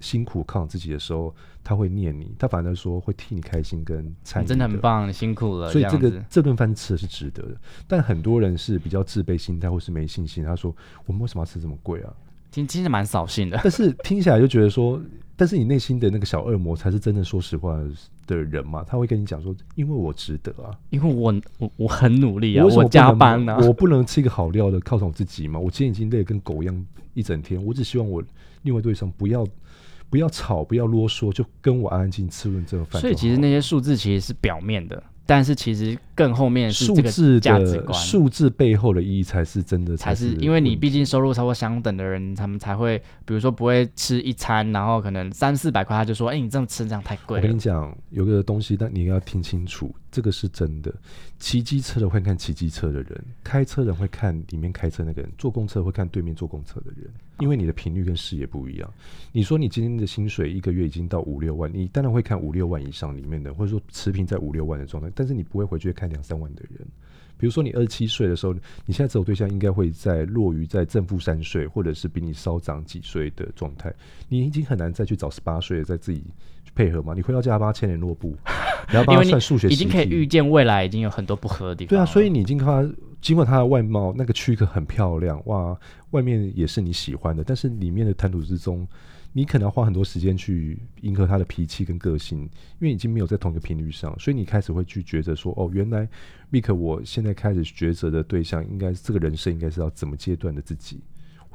[0.00, 4.46] 辛苦犒自己的时候，他会念你，他反而说会替你开心跟参与。
[4.46, 5.70] 真的很棒，辛苦了。
[5.70, 7.56] 所以这个这顿饭吃的是值得的。
[7.86, 10.74] 但很多人是比较自卑心态或是没信心，他说
[11.06, 12.12] 我们为什么要吃这么贵啊？
[12.50, 13.60] 听听着蛮扫兴的。
[13.62, 15.00] 但是听起来就觉得说。
[15.40, 17.80] 但是你内心的那个小恶魔才是真的说实话
[18.26, 18.82] 的人嘛？
[18.82, 25.60] 他会跟你讲说：“因为我值得啊，因为我我我很努力啊，我加班啊，我不能吃一个好料的犒赏自己嘛？
[25.60, 28.20] 我今天已经累跟狗一样一整天，我只希望我
[28.62, 29.46] 另外对象不要
[30.10, 33.00] 不要吵，不要啰嗦，就跟我安安静静吃顿这个饭。
[33.00, 42.96] 所以其实那些数字其实是表面的。”但是其实更后面数字的数字背后的意义才是真的，才是因为你毕竟收入超过相等的人，他们才会，
[43.26, 47.40] 比如说不会吃一餐，然后可能三四百块，他就说，哎，你这么吃这样太贵。
[47.40, 50.94] 我跟你讲，有个东西，但你要听清楚，这个是真的。
[51.38, 57.10] 骑机车的会看骑机车的人，开车人会看里面开车那个人，坐公车会看对面坐公车的人。
[57.40, 58.92] 因为你的频率跟视野不一样，
[59.30, 66.80] 你说你今天的薪水一个月已经到五六万，你当然会看五六万以上里面的，或者说持平在五六万的状态，但是你不会回去看两三万的人。
[67.36, 68.52] 比如说你二十七岁的时候，
[68.84, 73.94] 你现在择偶对象应该会在落于在正负三岁，或者是比你稍长几岁的状态，
[74.28, 76.18] 你已经很难再去找十八岁的再自己
[76.64, 77.14] 去配合嘛？
[77.14, 78.36] 你回到家八千联络部，
[78.88, 81.90] 然后帮他算数学，已经可以预见未来已经有很多不合的地方。
[81.90, 82.94] 对啊，所以你已经看。
[83.20, 85.76] 尽管他的外貌那个躯壳很漂亮，哇，
[86.10, 88.86] 外面也是你喜欢的，但是里面的谈吐之中，
[89.32, 92.48] 你可能要花很多时间去迎合他的脾气跟个性，因
[92.82, 96.08] 为已经没有在同一个频率上，所以你开始会去抉择说，哦，原来
[96.52, 101.00] Vick，我现在开始抉择的对象，应该是这个人生应该是要怎么阶段的自己。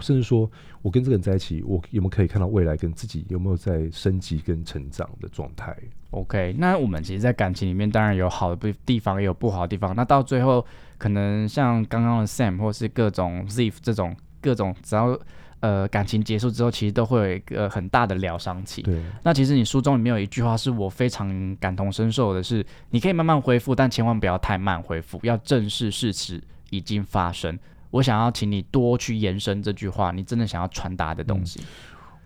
[0.04, 0.50] 甚至说，
[0.82, 5.76] 我跟这个人在一起，我有没有可以看到未来，跟自己有没有在升级跟成长的状态
[6.12, 9.96] ？OK，那我们其实，在感情里面，当然有好的地方，也有不好的地方。
[9.96, 10.64] 那到最后，
[10.98, 15.18] 可能像刚刚的 Sam 或是各种 Ziff 这种各种，只要
[15.62, 18.82] 呃感情结束之后，其实都会有一个很大的疗伤期。
[18.82, 19.02] 对。
[19.24, 27.58] 那其实你书中里面有一句话，是我非常感同身受的，是你可以慢慢恢复，但千万不要太慢恢复，要正视事实已经发生。
[27.94, 31.62] 我想要请你多去延伸这句话，你真的想要传达的东西。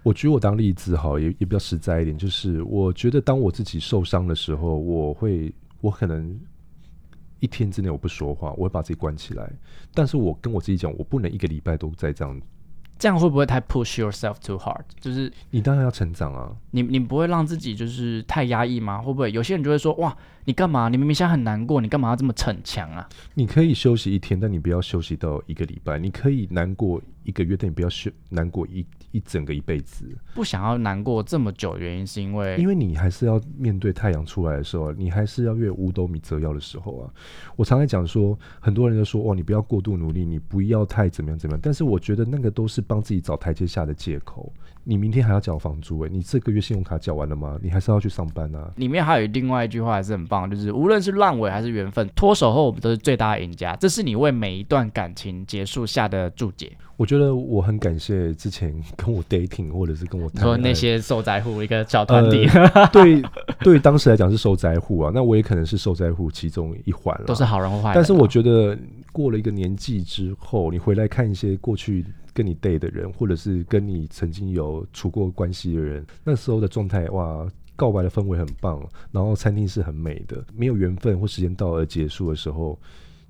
[0.01, 6.39] 我举我当例子哈，也也比较实在一点，就是我觉得当我自己受伤的时候，我会，我可能
[7.41, 9.51] 一天之内我不说话，我会把自己关起来，
[9.93, 12.41] 但是我跟我自己讲，我不能一个礼拜都在这样。
[12.99, 14.81] 这样会不会太 push yourself too hard？
[14.99, 18.99] 就是你当然要成长啊，你你不会让自己就是太压抑吗？
[18.99, 20.89] 会不会有些人就会说哇，你干嘛？
[20.89, 23.07] 你明明现在很难过，你干嘛要这么逞强啊？
[23.35, 25.99] 你可以休息一天，但你不要休息到一个礼拜。
[25.99, 28.83] 你可以难过一个月，但你不要去难过一。
[29.11, 30.05] 一整个一辈子
[30.35, 37.09] 不想要难过这么久，原因是因为因为你还是要面对太阳出来的时候，你还是要越五斗米折腰的时候啊。
[37.55, 41.59] 我常常讲说，很多人都说哦，你不要过度努力，你不要太怎么样怎么样。
[41.63, 44.53] 但是我觉得那个都是帮自己找台阶下的借口。
[44.89, 47.59] 你明天还要缴房租诶，你这个月信用卡缴完了吗？
[47.61, 48.71] 你还是要去上班啊。
[48.77, 53.75] 里面还有另外一句话还是很棒，就是无论是烂尾还是缘分，脱手后我们都是最大的赢家。
[53.75, 56.71] 这是你为每一段感情结束下的注解。
[56.95, 62.47] 我觉得我很感谢之前跟我 dating 或者是跟我说那些受灾户一个小团体，
[62.91, 63.21] 对
[63.59, 67.25] 对，当时来讲是受灾户啊，那我也可能是受灾户其中一环了。
[67.25, 67.93] 都是好人或坏人。
[67.93, 68.75] 但是我觉得
[69.11, 72.03] 过了一个年纪之后，你回来看一些过去
[72.37, 78.79] 跟你 date 的人，或者是跟你曾经有处过关系的人，那时候的状态哇，告白的氛围很棒，
[79.11, 82.79] 然后餐厅是很美的，没有缘分或时间到而结束的时候，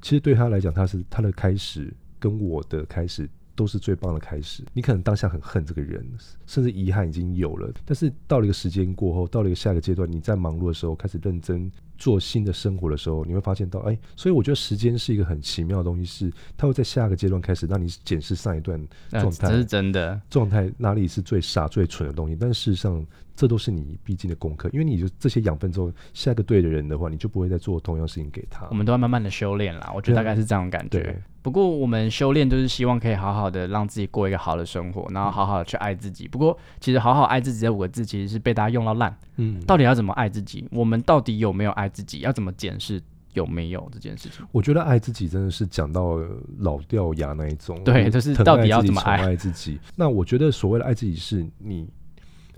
[0.01, 3.29] 其实对他来讲，他是他的开始跟我的开始。
[3.57, 4.63] 都是最棒的开始。
[4.71, 6.07] 你可能当下很恨这个人，
[6.45, 7.69] 甚至遗憾已经有了。
[7.83, 18.79] 但是到了一个时间过后，到了一个下一个阶段，你在忙碌的时候开始认真做新的生活的时候，你会发现到，哎，所以我觉得时间是一个很奇妙的东西，是它会在下个阶段开始让你检视上一段
[19.09, 23.03] 状态，这是真的状态哪里是最傻最蠢的东西，但事实上。
[23.39, 28.65] 这都是你必经的功课，因为你就这些养分之后，下一个对的人的话，你就不会再做同样事情给他。
[28.71, 31.21] 我们都要慢慢的修炼啦，我觉得大概是这种感觉。
[31.47, 36.27] 不过我们修炼就是希望可以好好的让自己过一个好的生活，然后好好的去爱自己。
[36.27, 39.17] 不过其实好好爱自己这五个字其实是被大家用到烂。
[39.37, 40.67] 嗯，到底要怎么爱自己？
[40.71, 42.19] 我们到底有没有爱自己？
[42.19, 44.45] 要怎么检视有没有这件事情？
[44.51, 46.19] 我觉得爱自己真的是讲到
[46.57, 47.81] 老掉牙那一种。
[47.85, 49.79] 对，就是到底要怎么爱自己？
[49.95, 51.87] 那我觉得所谓的爱自己是你。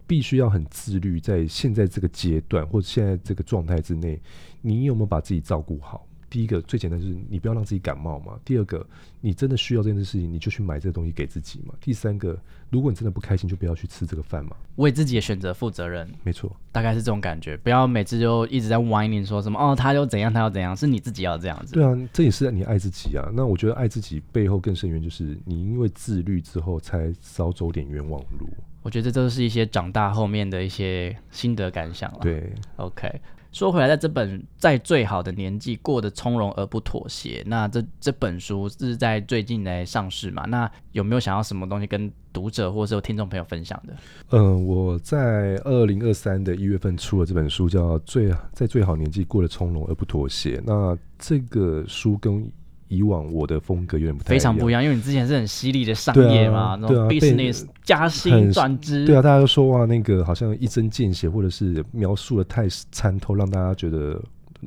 [0.07, 4.19] 必须要很自律，在现在这个阶段或者现在这个状态之内，
[4.59, 6.03] 你有没有把自己照顾好？
[6.30, 8.39] 第一个最简单就是你不要让自己感冒嘛。
[8.45, 8.86] 第二个，
[9.21, 11.73] 你真的需要这件事情，你就去买这个东西给自己嘛。
[11.82, 12.38] 第三个，
[12.69, 14.55] 如果你真的不开心，就不要去吃这个饭嘛。
[14.75, 17.57] 为自己的选择负责任，没错，大概是这种感觉。
[17.57, 21.73] 不要每次就一直在 whining 说什么哦，他又怎样，他又怎样，是你自己要这样子。
[21.73, 23.30] 对啊，这也是你爱自己啊。
[23.34, 28.47] 那我觉得爱自己背后更深远，就是你因为自律之后，才少走点冤枉路。
[28.82, 32.19] 我觉得这都是一些长大后面的一些心得感想了。
[32.21, 33.19] 对，OK。
[33.52, 40.45] 说回来，在这本在最好的年纪过得从容而不妥协，那这这本书是在最近来上市嘛？
[40.45, 43.93] 那有没有想要什么东西跟读者或者是听众朋友分享的？
[44.30, 50.58] 嗯，我在二零二三的一月份出了这本书，叫《最在最好年纪过得从容而不妥协》。
[50.66, 52.47] 那这个书跟
[52.89, 64.21] 以往我的风格有点不太非常不一样，因为你之前是很犀利的商业嘛，那种 business 加薪转职，对啊，大家都说哇，那个好像一针见血，或者是描述的太参透，让大家觉得。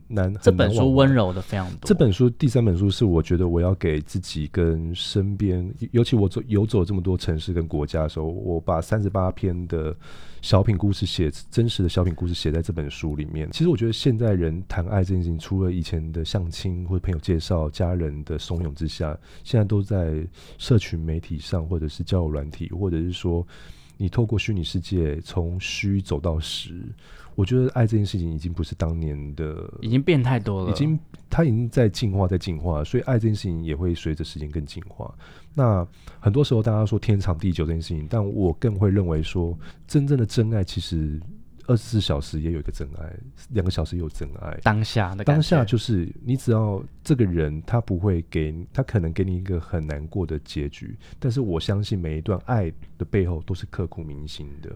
[0.09, 1.81] 难，这本书温柔的非常多。
[1.85, 9.95] 这本书第三本书是我觉得我要给自己跟身边，尤其我走游走这么多城市跟国家的时候，我把三十八篇的
[10.41, 13.51] 小品故事写真实的小品故事写在这本书里面。
[13.53, 20.27] 其实我觉得现在人谈爱这件事情，除了以前的相亲或者朋友介绍、家人的怂恿之下，现在都在
[20.59, 23.47] 社群媒体上，或者是交友软体，或者是说
[23.99, 26.83] 你透过虚拟世界从虚走到实。
[27.35, 30.99] 我觉得爱这件事情已经不是当年的，已经变太多了，已经
[31.31, 35.15] 它已经在进化，在进化，所以爱这件事情也会随着时间更进化。
[35.55, 35.87] 那
[36.21, 41.21] 很多时候大家说天长地久这件事情，但我更会认为说，真正的真爱其实
[41.67, 43.13] 二十四小时也有一个真爱，
[43.51, 44.59] 两个小时也有真爱。
[44.63, 54.71] 当下的当下就是你只要这个人他不会给他可能给你一个很难过的结局，但是我相信每一段爱的背后都是刻骨铭心的。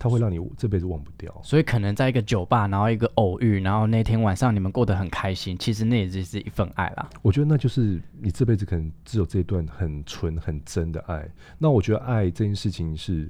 [0.00, 7.10] 他会让你这辈子忘不掉，所以可能在一个酒吧，然后一个偶遇，然后那天晚上你们过得很开心，其实那也只是一份爱啦。
[7.20, 11.28] 我觉得那就是你这辈子可能只有这段很纯很真的爱。
[11.58, 13.28] 那我觉得爱这件事情是，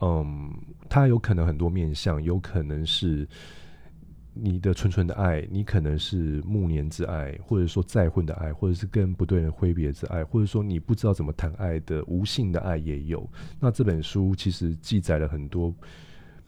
[0.00, 0.54] 嗯，
[0.88, 3.28] 它有可能很多面相，有可能是。
[4.38, 13.28] 你的纯纯的爱，你可能是暮年之爱，或者说再婚的爱，或者是跟不对人挥别之爱，或者说你不知道怎么谈爱的无性的爱也有。
[13.58, 15.74] 那这本书其实记载了很多，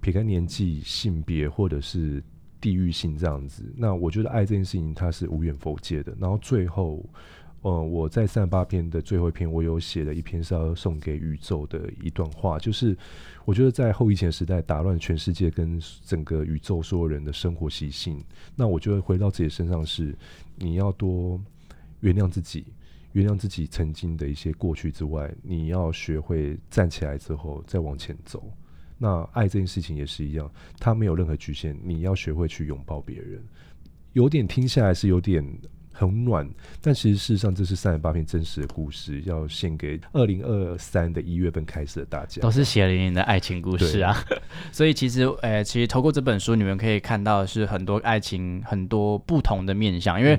[0.00, 2.22] 撇开年纪、性别或者是
[2.60, 3.64] 地域性这样子。
[3.76, 6.14] 那我觉得爱这件事情它是无远否界的。
[6.20, 7.04] 然后最后。
[7.62, 12.96] 嗯，我在三十八篇的最后一篇，我有写了一篇是要送给宇宙的一段话，就是
[13.44, 18.22] 我觉得在后疫情时代打乱全世界跟整个宇宙所有人的生活习性，
[18.54, 20.16] 那我觉得回到自己身上是
[20.54, 21.40] 你要多
[21.98, 22.64] 原谅自己，
[23.10, 28.48] 原谅自己曾经的一些过去之外，你要学会站起来之后再往前走。
[28.98, 30.48] 那爱这件事情也是一样，
[30.78, 33.42] 它没有任何局限，你要学会去拥抱别人。
[34.12, 35.44] 有点听下来是有点。
[35.98, 36.48] 很暖，
[36.80, 44.16] 但其实事实上这是三十八篇真实的故事，要献给二零二三的一月份开始的大家，都是血淋淋的爱情故事啊。
[44.70, 50.20] 所以其实，呃，其实透过这本书，你们可以看到是很多爱情很多不同的面相。
[50.20, 50.38] 因为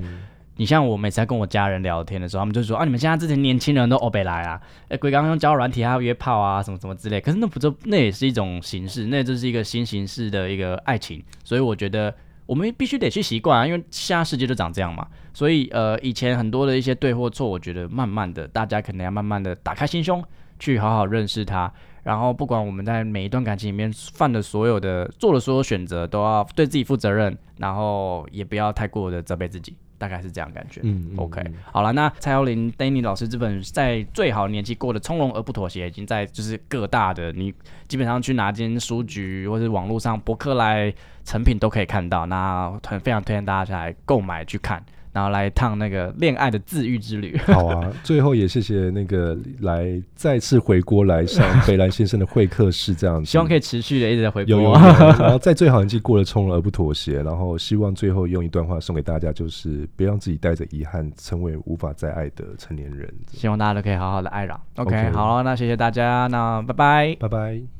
[0.56, 4.58] 你像我每次在跟我家人聊天的时候，他们就说啊，你们现在这些年轻人都欧北来啊，
[4.88, 7.20] 哎，鬼刚刚用交友软体还要约炮啊，什么什么之类。
[7.20, 11.22] 可是那不就那也是一种形式，那就是一个新形式的一个爱情。
[11.44, 12.14] 所以我觉得。
[12.46, 15.06] 我们必须得去习惯啊，因为现在世界就长这样嘛。
[15.32, 20.22] 所以呃，以前很多的一些对或错，我觉得慢慢的，大家可能要慢慢的打开心胸，
[20.58, 21.72] 去好好认识他。
[22.02, 29.76] 然后不管我们在每一段感情里面犯的所有的、做的所有选择，都要对自己负责任，然后也不要太过的责备自己。
[29.98, 30.80] 大概是这样感觉。
[30.82, 37.52] 嗯，OK，好了，那蔡耀林 Danny 老师这本在最好年纪过得从容而不妥协，已经在就是各大的你
[37.86, 40.90] 基本上去哪间书局或者网络上博客来
[41.22, 42.24] 成品都可以看到。
[42.24, 44.82] 那很非常推荐大家来购买去看。
[45.12, 47.36] 然后来一趟那个恋爱的自愈之旅。
[47.38, 54.80] 好啊，最后也谢谢那个来再次回国来上北兰先生的会客室，这样子，希望可以持续的一直在回有有有，国。
[54.80, 63.12] 然后在最好年纪过了从容而不妥协，然后希望最后用一段话送给大家，就是别让自己带着遗憾成为无法再爱的成年人。
[63.32, 64.60] 希望大家都可以好好的爱了。
[64.76, 67.16] OK，, 好了，那谢谢大家，那拜拜。
[67.18, 67.79] 拜拜。